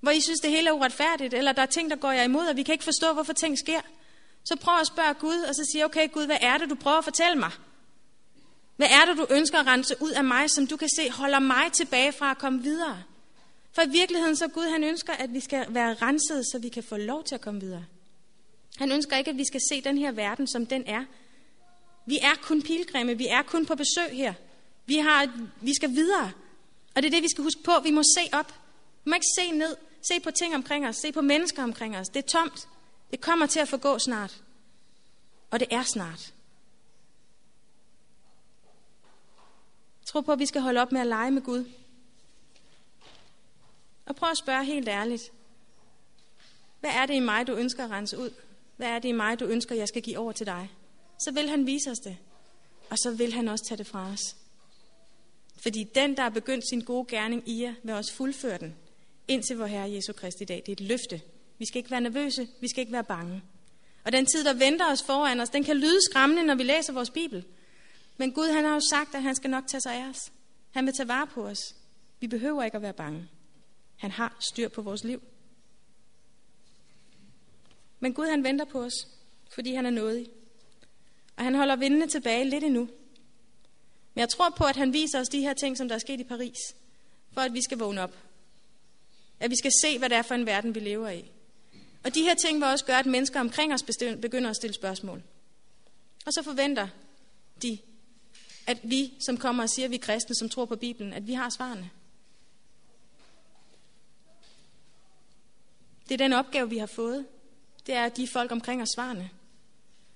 hvor 0.00 0.10
I 0.10 0.20
synes, 0.20 0.40
det 0.40 0.50
hele 0.50 0.68
er 0.68 0.72
uretfærdigt, 0.72 1.34
eller 1.34 1.52
der 1.52 1.62
er 1.62 1.66
ting, 1.66 1.90
der 1.90 1.96
går 1.96 2.12
jer 2.12 2.22
imod, 2.22 2.46
og 2.46 2.56
vi 2.56 2.62
kan 2.62 2.72
ikke 2.72 2.84
forstå, 2.84 3.12
hvorfor 3.12 3.32
ting 3.32 3.58
sker, 3.58 3.80
så 4.44 4.56
prøv 4.56 4.80
at 4.80 4.86
spørge 4.86 5.14
Gud, 5.14 5.38
og 5.48 5.54
så 5.54 5.68
sige, 5.72 5.84
okay 5.84 6.12
Gud, 6.12 6.26
hvad 6.26 6.38
er 6.40 6.58
det, 6.58 6.70
du 6.70 6.74
prøver 6.74 6.98
at 6.98 7.04
fortælle 7.04 7.38
mig? 7.38 7.50
Hvad 8.76 8.88
er 8.90 9.04
det, 9.04 9.16
du 9.16 9.26
ønsker 9.30 9.58
at 9.58 9.66
rense 9.66 9.94
ud 10.00 10.10
af 10.10 10.24
mig, 10.24 10.50
som 10.50 10.66
du 10.66 10.76
kan 10.76 10.88
se 10.96 11.10
holder 11.10 11.38
mig 11.38 11.72
tilbage 11.72 12.12
fra 12.12 12.30
at 12.30 12.38
komme 12.38 12.62
videre? 12.62 13.02
For 13.72 13.82
i 13.82 13.88
virkeligheden 13.88 14.36
så 14.36 14.48
Gud, 14.48 14.72
han 14.72 14.84
ønsker, 14.84 15.12
at 15.12 15.32
vi 15.32 15.40
skal 15.40 15.66
være 15.68 15.94
renset, 15.94 16.44
så 16.52 16.58
vi 16.58 16.68
kan 16.68 16.82
få 16.82 16.96
lov 16.96 17.24
til 17.24 17.34
at 17.34 17.40
komme 17.40 17.60
videre. 17.60 17.84
Han 18.76 18.92
ønsker 18.92 19.16
ikke, 19.16 19.30
at 19.30 19.36
vi 19.36 19.44
skal 19.44 19.60
se 19.70 19.80
den 19.80 19.98
her 19.98 20.12
verden, 20.12 20.46
som 20.46 20.66
den 20.66 20.84
er. 20.86 21.04
Vi 22.06 22.18
er 22.22 22.34
kun 22.42 22.62
pilgrimme, 22.62 23.18
vi 23.18 23.26
er 23.26 23.42
kun 23.42 23.66
på 23.66 23.74
besøg 23.74 24.10
her. 24.12 24.34
Vi, 24.86 24.96
har, 24.96 25.32
vi 25.60 25.74
skal 25.74 25.90
videre. 25.90 26.32
Og 26.94 27.02
det 27.02 27.04
er 27.04 27.10
det, 27.10 27.22
vi 27.22 27.28
skal 27.28 27.44
huske 27.44 27.62
på. 27.62 27.72
Vi 27.84 27.90
må 27.90 28.02
se 28.02 28.34
op. 28.34 28.54
Vi 29.04 29.10
må 29.10 29.14
ikke 29.14 29.26
se 29.38 29.50
ned. 29.50 29.76
Se 30.02 30.20
på 30.20 30.30
ting 30.30 30.54
omkring 30.54 30.88
os. 30.88 30.96
Se 30.96 31.12
på 31.12 31.20
mennesker 31.20 31.62
omkring 31.62 31.96
os. 31.96 32.08
Det 32.08 32.24
er 32.24 32.28
tomt. 32.28 32.68
Det 33.10 33.20
kommer 33.20 33.46
til 33.46 33.60
at 33.60 33.68
forgå 33.68 33.98
snart. 33.98 34.42
Og 35.50 35.60
det 35.60 35.68
er 35.70 35.82
snart. 35.82 36.34
Tro 40.06 40.20
på, 40.20 40.32
at 40.32 40.38
vi 40.38 40.46
skal 40.46 40.60
holde 40.60 40.80
op 40.80 40.92
med 40.92 41.00
at 41.00 41.06
lege 41.06 41.30
med 41.30 41.42
Gud. 41.42 41.70
Og 44.06 44.16
prøv 44.16 44.30
at 44.30 44.38
spørge 44.38 44.64
helt 44.64 44.88
ærligt. 44.88 45.32
Hvad 46.80 46.90
er 46.90 47.06
det 47.06 47.14
i 47.14 47.20
mig, 47.20 47.46
du 47.46 47.54
ønsker 47.54 47.84
at 47.84 47.90
rense 47.90 48.18
ud? 48.18 48.30
Hvad 48.76 48.88
er 48.88 48.98
det 48.98 49.08
i 49.08 49.12
mig, 49.12 49.40
du 49.40 49.44
ønsker, 49.44 49.74
jeg 49.74 49.88
skal 49.88 50.02
give 50.02 50.18
over 50.18 50.32
til 50.32 50.46
dig? 50.46 50.70
Så 51.18 51.32
vil 51.32 51.48
han 51.48 51.66
vise 51.66 51.90
os 51.90 51.98
det. 51.98 52.16
Og 52.90 52.98
så 52.98 53.10
vil 53.10 53.32
han 53.32 53.48
også 53.48 53.64
tage 53.68 53.78
det 53.78 53.86
fra 53.86 54.10
os. 54.12 54.36
Fordi 55.62 55.84
den, 55.94 56.16
der 56.16 56.22
har 56.22 56.30
begyndt 56.30 56.68
sin 56.68 56.80
gode 56.80 57.06
gerning 57.08 57.48
i 57.48 57.62
jer, 57.62 57.74
vil 57.82 57.94
også 57.94 58.14
fuldføre 58.14 58.58
den. 58.58 58.76
Indtil 59.28 59.56
vor 59.56 59.66
Herre 59.66 59.90
Jesu 59.90 60.12
Kristi 60.12 60.44
dag. 60.44 60.62
Det 60.66 60.68
er 60.68 60.72
et 60.72 60.80
løfte. 60.80 61.22
Vi 61.60 61.66
skal 61.66 61.78
ikke 61.78 61.90
være 61.90 62.00
nervøse. 62.00 62.48
Vi 62.60 62.68
skal 62.68 62.80
ikke 62.80 62.92
være 62.92 63.04
bange. 63.04 63.42
Og 64.04 64.12
den 64.12 64.26
tid, 64.26 64.44
der 64.44 64.52
venter 64.52 64.92
os 64.92 65.02
foran 65.02 65.40
os, 65.40 65.50
den 65.50 65.64
kan 65.64 65.76
lyde 65.76 66.04
skræmmende, 66.10 66.42
når 66.42 66.54
vi 66.54 66.62
læser 66.62 66.92
vores 66.92 67.10
Bibel. 67.10 67.44
Men 68.16 68.32
Gud 68.32 68.48
han 68.48 68.64
har 68.64 68.74
jo 68.74 68.80
sagt, 68.90 69.14
at 69.14 69.22
han 69.22 69.34
skal 69.34 69.50
nok 69.50 69.66
tage 69.66 69.80
sig 69.80 69.94
af 69.94 70.08
os. 70.08 70.32
Han 70.70 70.86
vil 70.86 70.94
tage 70.94 71.08
vare 71.08 71.26
på 71.26 71.46
os. 71.46 71.76
Vi 72.20 72.26
behøver 72.26 72.62
ikke 72.62 72.76
at 72.76 72.82
være 72.82 72.92
bange. 72.92 73.28
Han 73.96 74.10
har 74.10 74.36
styr 74.52 74.68
på 74.68 74.82
vores 74.82 75.04
liv. 75.04 75.22
Men 78.00 78.14
Gud 78.14 78.26
han 78.26 78.44
venter 78.44 78.64
på 78.64 78.82
os, 78.82 79.08
fordi 79.54 79.74
han 79.74 79.86
er 79.86 79.90
nådig. 79.90 80.26
Og 81.36 81.44
han 81.44 81.54
holder 81.54 81.76
vindene 81.76 82.06
tilbage 82.06 82.50
lidt 82.50 82.64
endnu. 82.64 82.80
Men 84.14 84.20
jeg 84.20 84.28
tror 84.28 84.50
på, 84.50 84.64
at 84.64 84.76
han 84.76 84.92
viser 84.92 85.20
os 85.20 85.28
de 85.28 85.40
her 85.40 85.54
ting, 85.54 85.76
som 85.76 85.88
der 85.88 85.94
er 85.94 85.98
sket 85.98 86.20
i 86.20 86.24
Paris, 86.24 86.74
for 87.32 87.40
at 87.40 87.54
vi 87.54 87.62
skal 87.62 87.78
vågne 87.78 88.00
op. 88.00 88.16
At 89.40 89.50
vi 89.50 89.56
skal 89.56 89.72
se, 89.82 89.98
hvad 89.98 90.08
det 90.08 90.16
er 90.16 90.22
for 90.22 90.34
en 90.34 90.46
verden, 90.46 90.74
vi 90.74 90.80
lever 90.80 91.08
i. 91.08 91.30
Og 92.04 92.14
de 92.14 92.22
her 92.22 92.34
ting 92.34 92.60
vil 92.60 92.68
også 92.68 92.84
gøre, 92.84 92.98
at 92.98 93.06
mennesker 93.06 93.40
omkring 93.40 93.74
os 93.74 93.84
begynder 94.22 94.50
at 94.50 94.56
stille 94.56 94.74
spørgsmål. 94.74 95.22
Og 96.26 96.32
så 96.32 96.42
forventer 96.42 96.88
de, 97.62 97.78
at 98.66 98.78
vi, 98.82 99.12
som 99.20 99.36
kommer 99.36 99.62
og 99.62 99.70
siger, 99.70 99.84
at 99.84 99.90
vi 99.90 99.96
er 99.96 100.00
kristne, 100.00 100.34
som 100.34 100.48
tror 100.48 100.64
på 100.64 100.76
Bibelen, 100.76 101.12
at 101.12 101.26
vi 101.26 101.32
har 101.32 101.50
svarene. 101.50 101.90
Det 106.08 106.14
er 106.14 106.18
den 106.18 106.32
opgave, 106.32 106.70
vi 106.70 106.78
har 106.78 106.86
fået. 106.86 107.26
Det 107.86 107.94
er 107.94 108.04
at 108.04 108.14
give 108.14 108.28
folk 108.28 108.52
omkring 108.52 108.82
os 108.82 108.88
svarene. 108.94 109.30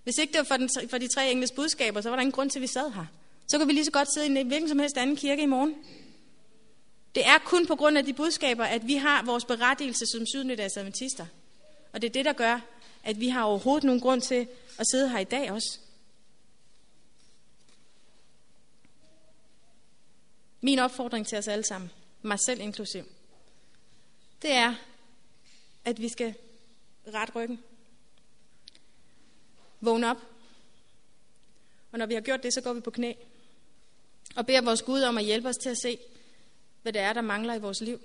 Hvis 0.05 0.19
ikke 0.19 0.33
det 0.33 0.39
var 0.39 0.45
for, 0.45 0.57
den, 0.57 0.71
for 0.91 0.99
de 0.99 1.09
tre 1.09 1.31
engles 1.31 1.53
budskaber, 1.53 2.01
så 2.01 2.09
var 2.09 2.17
der 2.17 2.21
ingen 2.21 2.33
grund 2.33 2.51
til, 2.51 2.59
at 2.59 2.63
vi 2.63 2.67
sad 2.67 2.93
her. 2.93 3.07
Så 3.47 3.59
kan 3.59 3.69
vi 3.69 3.73
lige 3.73 3.85
så 3.85 3.91
godt 3.91 4.15
sidde 4.15 4.27
i 4.27 4.31
en 4.31 4.47
hvilken 4.47 4.69
som 4.69 4.79
helst 4.79 4.97
anden 4.97 5.17
kirke 5.17 5.43
i 5.43 5.47
morgen. 5.47 5.75
Det 7.15 7.27
er 7.27 7.39
kun 7.39 7.67
på 7.67 7.77
grund 7.77 7.99
af 7.99 8.05
de 8.05 8.13
budskaber, 8.13 8.65
at 8.65 8.87
vi 8.87 8.95
har 8.95 9.25
vores 9.25 9.45
berettigelse 9.45 10.07
som 10.07 10.27
sydnydags 10.27 10.77
adventister. 10.77 11.27
Og 11.95 12.03
det 12.03 12.09
er 12.09 12.13
det, 12.13 12.25
der 12.25 12.33
gør, 12.33 12.61
at 13.05 13.21
vi 13.21 13.29
har 13.29 13.43
overhovedet 13.43 13.85
nogen 13.85 14.01
grund 14.01 14.21
til 14.23 14.49
at 14.79 14.87
sidde 14.91 15.09
her 15.09 15.19
i 15.19 15.25
dag 15.25 15.53
også. 15.53 15.79
Min 20.61 20.79
opfordring 20.79 21.27
til 21.27 21.39
os 21.39 21.49
alle 21.49 21.65
sammen, 21.65 21.91
mig 22.23 22.39
selv 22.47 22.61
inklusiv, 22.61 23.05
det 24.43 24.53
er, 24.53 24.75
at 25.85 26.01
vi 26.01 26.09
skal 26.09 26.35
ret 27.15 27.35
ryggen. 27.35 27.63
Vågne 29.81 30.11
op. 30.11 30.17
Og 31.93 31.99
når 31.99 32.07
vi 32.07 32.15
har 32.15 32.21
gjort 32.21 32.43
det, 32.43 32.55
så 32.55 32.61
går 32.61 32.73
vi 32.73 32.81
på 32.81 32.91
knæ. 32.91 33.13
Og 34.37 34.47
beder 34.47 34.61
vores 34.61 34.83
Gud 34.83 35.03
om 35.03 35.19
at 35.19 35.25
hjælpe 35.25 35.49
os 35.49 35.57
til 35.57 35.69
at 35.69 35.79
se, 35.83 35.99
hvad 36.83 36.93
det 36.93 37.01
er, 37.01 37.13
der 37.13 37.21
mangler 37.21 37.55
i 37.55 37.61
vores 37.61 37.81
liv. 37.81 38.01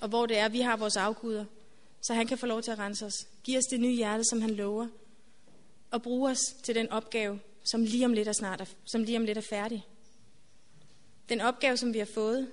Og 0.00 0.08
hvor 0.08 0.26
det 0.26 0.38
er, 0.38 0.48
vi 0.48 0.60
har 0.60 0.76
vores 0.76 0.96
afguder. 0.96 1.44
Så 2.06 2.14
han 2.14 2.26
kan 2.26 2.38
få 2.38 2.46
lov 2.46 2.62
til 2.62 2.70
at 2.70 2.78
rense 2.78 3.06
os. 3.06 3.14
Giv 3.44 3.58
os 3.58 3.64
det 3.64 3.80
nye 3.80 3.94
hjerte, 3.94 4.24
som 4.24 4.40
han 4.40 4.50
lover. 4.50 4.88
Og 5.90 6.02
bruge 6.02 6.30
os 6.30 6.38
til 6.62 6.74
den 6.74 6.90
opgave, 6.90 7.40
som 7.64 7.84
lige 7.84 8.04
om 8.04 8.12
lidt 8.12 8.28
er, 8.28 8.32
snart 8.32 8.60
er, 8.60 8.64
som 8.84 9.02
lige 9.02 9.18
om 9.18 9.24
lidt 9.24 9.38
er 9.38 9.42
færdig. 9.50 9.86
Den 11.28 11.40
opgave, 11.40 11.76
som 11.76 11.94
vi 11.94 11.98
har 11.98 12.08
fået, 12.14 12.48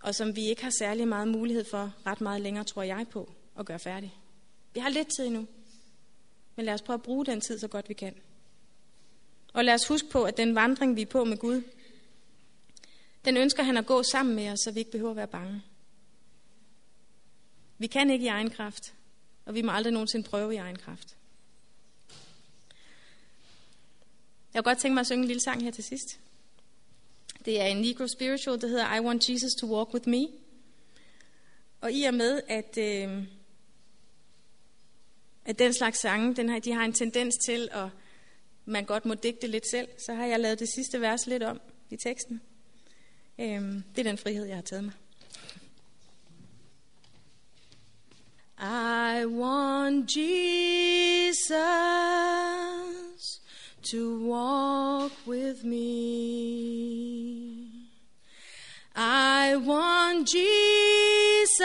og 0.00 0.14
som 0.14 0.36
vi 0.36 0.48
ikke 0.48 0.62
har 0.62 0.72
særlig 0.78 1.08
meget 1.08 1.28
mulighed 1.28 1.64
for 1.70 1.92
ret 2.06 2.20
meget 2.20 2.40
længere, 2.40 2.64
tror 2.64 2.82
jeg 2.82 3.06
på, 3.10 3.32
at 3.58 3.66
gøre 3.66 3.78
færdig. 3.78 4.14
Vi 4.74 4.80
har 4.80 4.88
lidt 4.88 5.08
tid 5.16 5.26
endnu, 5.26 5.46
men 6.56 6.66
lad 6.66 6.74
os 6.74 6.82
prøve 6.82 6.94
at 6.94 7.02
bruge 7.02 7.26
den 7.26 7.40
tid 7.40 7.58
så 7.58 7.68
godt 7.68 7.88
vi 7.88 7.94
kan. 7.94 8.14
Og 9.52 9.64
lad 9.64 9.74
os 9.74 9.88
huske 9.88 10.08
på, 10.08 10.24
at 10.24 10.36
den 10.36 10.54
vandring, 10.54 10.96
vi 10.96 11.02
er 11.02 11.06
på 11.06 11.24
med 11.24 11.36
Gud, 11.36 11.62
den 13.24 13.36
ønsker 13.36 13.62
han 13.62 13.76
at 13.76 13.86
gå 13.86 14.02
sammen 14.02 14.34
med 14.34 14.48
os, 14.48 14.58
så 14.64 14.70
vi 14.70 14.78
ikke 14.78 14.90
behøver 14.90 15.10
at 15.10 15.16
være 15.16 15.26
bange. 15.26 15.62
Vi 17.82 17.86
kan 17.86 18.10
ikke 18.10 18.24
i 18.24 18.28
egen 18.28 18.50
kraft, 18.50 18.94
og 19.44 19.54
vi 19.54 19.62
må 19.62 19.72
aldrig 19.72 19.92
nogensinde 19.92 20.28
prøve 20.28 20.54
i 20.54 20.56
egen 20.56 20.76
kraft. 20.76 21.16
Jeg 24.54 24.64
kunne 24.64 24.70
godt 24.70 24.78
tænke 24.78 24.94
mig 24.94 25.00
at 25.00 25.06
synge 25.06 25.22
en 25.22 25.26
lille 25.26 25.40
sang 25.40 25.62
her 25.62 25.70
til 25.70 25.84
sidst. 25.84 26.20
Det 27.44 27.60
er 27.60 27.64
en 27.64 27.76
Negro 27.76 28.06
Spiritual, 28.06 28.60
der 28.60 28.66
hedder 28.66 28.96
I 28.96 29.00
Want 29.00 29.28
Jesus 29.28 29.52
to 29.60 29.76
Walk 29.76 29.94
With 29.94 30.08
Me. 30.08 30.28
Og 31.80 31.92
i 31.92 32.02
og 32.02 32.14
med, 32.14 32.42
at, 32.48 32.78
øh, 32.78 33.24
at 35.44 35.58
den 35.58 35.72
slags 35.72 36.00
sange, 36.00 36.34
den 36.34 36.48
har, 36.48 36.58
de 36.58 36.72
har 36.72 36.84
en 36.84 36.92
tendens 36.92 37.34
til, 37.44 37.68
at 37.72 37.88
man 38.64 38.84
godt 38.84 39.04
må 39.04 39.14
digte 39.14 39.46
lidt 39.46 39.70
selv, 39.70 39.88
så 40.06 40.14
har 40.14 40.26
jeg 40.26 40.40
lavet 40.40 40.58
det 40.58 40.68
sidste 40.68 41.00
vers 41.00 41.26
lidt 41.26 41.42
om 41.42 41.60
i 41.90 41.96
teksten. 41.96 42.40
Øh, 43.38 43.62
det 43.72 43.98
er 43.98 44.02
den 44.02 44.18
frihed, 44.18 44.44
jeg 44.44 44.56
har 44.56 44.62
taget 44.62 44.84
mig. 44.84 44.92
I 48.64 49.24
want 49.26 50.06
Jesus 50.06 51.50
to 53.82 54.24
walk 54.24 55.10
with 55.26 55.64
me. 55.64 56.28
I 58.94 59.56
want 59.56 60.28
Jesus 60.28 61.58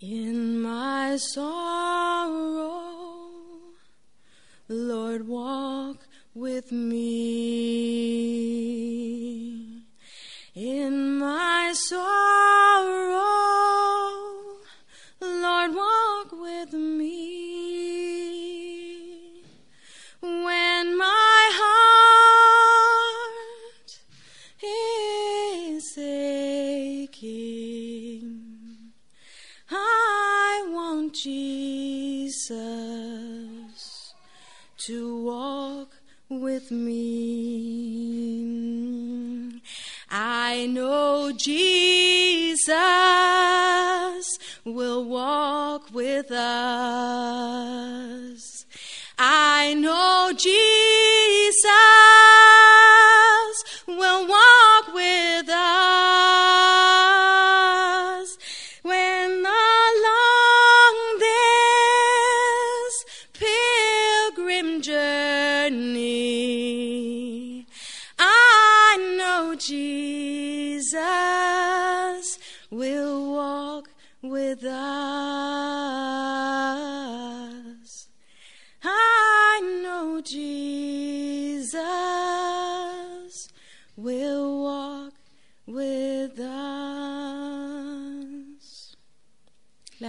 In 0.00 0.60
my 0.60 1.16
sorrow, 1.16 1.73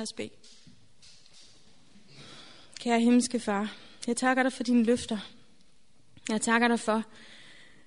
os 0.06 0.13
bede. 0.13 0.30
Kære 2.80 3.00
himmelske 3.00 3.39
far, 3.39 3.76
jeg 4.08 4.18
takker 4.18 4.44
dig 4.44 4.54
for 4.54 4.63
dine 4.63 4.84
løfter. 4.84 5.18
Jeg 6.30 6.41
takker 6.41 6.68
dig 6.68 6.80
for, 6.80 7.04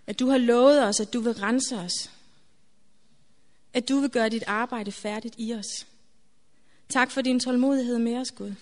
at 0.06 0.18
du 0.18 0.28
har 0.28 0.38
lovet 0.38 0.84
os, 0.84 1.00
at 1.00 1.12
du 1.12 1.20
vil 1.20 1.32
rense 1.32 1.76
os. 1.76 2.10
At 3.72 3.88
du 3.88 4.00
vil 4.00 4.10
gøre 4.10 4.28
dit 4.28 4.44
arbejde 4.46 4.92
færdigt 4.92 5.34
i 5.38 5.54
os. 5.54 5.86
Tak 6.88 7.10
for 7.10 7.20
din 7.20 7.40
tålmodighed 7.40 7.98
med 7.98 8.16
os, 8.16 8.30
Gud. 8.30 8.54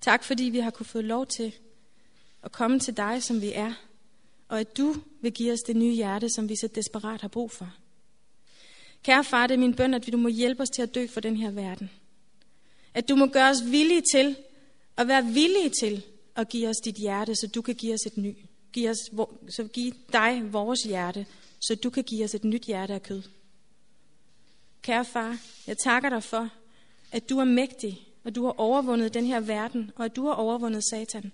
Tak 0.00 0.24
fordi 0.24 0.44
vi 0.44 0.58
har 0.58 0.70
kunne 0.70 0.86
få 0.86 1.00
lov 1.00 1.26
til 1.26 1.54
at 2.42 2.52
komme 2.52 2.78
til 2.78 2.96
dig, 2.96 3.22
som 3.22 3.40
vi 3.40 3.52
er, 3.52 3.72
og 4.48 4.60
at 4.60 4.76
du 4.76 4.96
vil 5.20 5.32
give 5.32 5.52
os 5.52 5.60
det 5.66 5.76
nye 5.76 5.94
hjerte, 5.94 6.28
som 6.34 6.48
vi 6.48 6.56
så 6.56 6.68
desperat 6.74 7.20
har 7.20 7.28
brug 7.28 7.50
for. 7.50 7.74
Kære 9.02 9.24
far, 9.24 9.46
det 9.46 9.54
er 9.54 9.58
min 9.58 9.76
bøn, 9.76 9.94
at 9.94 10.06
du 10.12 10.16
må 10.16 10.28
hjælpe 10.28 10.62
os 10.62 10.70
til 10.70 10.82
at 10.82 10.94
dø 10.94 11.06
for 11.06 11.20
den 11.20 11.36
her 11.36 11.50
verden. 11.50 11.90
At 13.00 13.08
du 13.08 13.16
må 13.16 13.26
gøre 13.26 13.50
os 13.50 13.64
villige 13.64 14.02
til, 14.12 14.36
at 14.96 15.08
være 15.08 15.24
villige 15.24 15.70
til 15.80 16.02
at 16.36 16.48
give 16.48 16.68
os 16.68 16.76
dit 16.76 16.94
hjerte, 16.94 17.34
så 17.34 17.46
du 17.46 17.62
kan 17.62 17.74
give 17.74 17.94
os 17.94 18.06
et 18.06 18.16
ny. 18.16 18.36
Give 18.72 18.90
os, 18.90 18.96
så 19.48 19.68
give 19.72 19.92
dig 20.12 20.52
vores 20.52 20.82
hjerte, 20.82 21.26
så 21.60 21.74
du 21.74 21.90
kan 21.90 22.04
give 22.04 22.24
os 22.24 22.34
et 22.34 22.44
nyt 22.44 22.62
hjerte 22.62 22.94
af 22.94 23.02
kød. 23.02 23.22
Kære 24.82 25.04
far, 25.04 25.38
jeg 25.66 25.78
takker 25.78 26.08
dig 26.08 26.22
for, 26.22 26.48
at 27.12 27.30
du 27.30 27.38
er 27.38 27.44
mægtig, 27.44 28.00
og 28.24 28.34
du 28.34 28.44
har 28.44 28.60
overvundet 28.60 29.14
den 29.14 29.26
her 29.26 29.40
verden, 29.40 29.90
og 29.96 30.04
at 30.04 30.16
du 30.16 30.26
har 30.26 30.34
overvundet 30.34 30.84
Satan. 30.90 31.32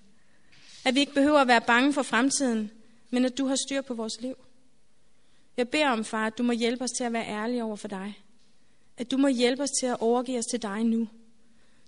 At 0.84 0.94
vi 0.94 1.00
ikke 1.00 1.14
behøver 1.14 1.38
at 1.38 1.48
være 1.48 1.60
bange 1.60 1.92
for 1.92 2.02
fremtiden, 2.02 2.70
men 3.10 3.24
at 3.24 3.38
du 3.38 3.46
har 3.46 3.56
styr 3.66 3.80
på 3.80 3.94
vores 3.94 4.20
liv. 4.20 4.34
Jeg 5.56 5.68
beder 5.68 5.88
om, 5.88 6.04
far, 6.04 6.26
at 6.26 6.38
du 6.38 6.42
må 6.42 6.52
hjælpe 6.52 6.84
os 6.84 6.90
til 6.90 7.04
at 7.04 7.12
være 7.12 7.26
ærlige 7.26 7.64
over 7.64 7.76
for 7.76 7.88
dig. 7.88 8.22
At 8.96 9.10
du 9.10 9.16
må 9.16 9.28
hjælpe 9.28 9.62
os 9.62 9.70
til 9.80 9.86
at 9.86 10.00
overgive 10.00 10.38
os 10.38 10.46
til 10.46 10.62
dig 10.62 10.84
nu. 10.84 11.08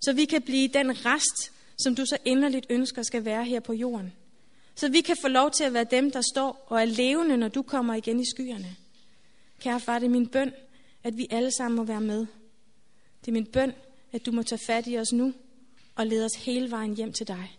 Så 0.01 0.13
vi 0.13 0.25
kan 0.25 0.43
blive 0.43 0.69
den 0.69 1.07
rest, 1.07 1.53
som 1.79 1.95
du 1.95 2.07
så 2.07 2.19
inderligt 2.25 2.67
ønsker 2.71 3.03
skal 3.03 3.25
være 3.25 3.45
her 3.45 3.61
på 3.61 3.73
jorden. 3.73 4.13
Så 4.75 4.89
vi 4.89 5.01
kan 5.01 5.17
få 5.21 5.29
lov 5.29 5.51
til 5.51 5.65
at 5.65 5.75
være 5.75 5.85
dem, 5.85 6.11
der 6.11 6.21
står 6.33 6.67
og 6.67 6.81
er 6.81 6.85
levende, 6.85 7.37
når 7.37 7.49
du 7.49 7.63
kommer 7.63 7.95
igen 7.95 8.21
i 8.21 8.25
skyerne. 8.25 8.77
Kære 9.61 9.81
far, 9.81 9.99
det 9.99 10.07
er 10.07 10.11
min 10.11 10.29
bøn, 10.29 10.53
at 11.05 11.17
vi 11.17 11.27
alle 11.31 11.51
sammen 11.51 11.77
må 11.77 11.85
være 11.85 12.01
med. 12.01 12.27
Det 13.21 13.29
er 13.29 13.33
min 13.33 13.47
bøn, 13.47 13.73
at 14.13 14.27
du 14.27 14.33
må 14.33 14.43
tage 14.43 14.61
fat 14.67 14.87
i 14.87 14.99
os 14.99 15.13
nu 15.13 15.35
og 15.95 16.07
lede 16.07 16.25
os 16.25 16.35
hele 16.35 16.71
vejen 16.71 16.97
hjem 16.97 17.13
til 17.13 17.29
dig. 17.29 17.59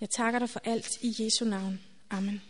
Jeg 0.00 0.10
takker 0.10 0.38
dig 0.38 0.50
for 0.50 0.60
alt 0.64 0.88
i 1.02 1.14
Jesu 1.18 1.44
navn. 1.44 1.80
Amen. 2.10 2.42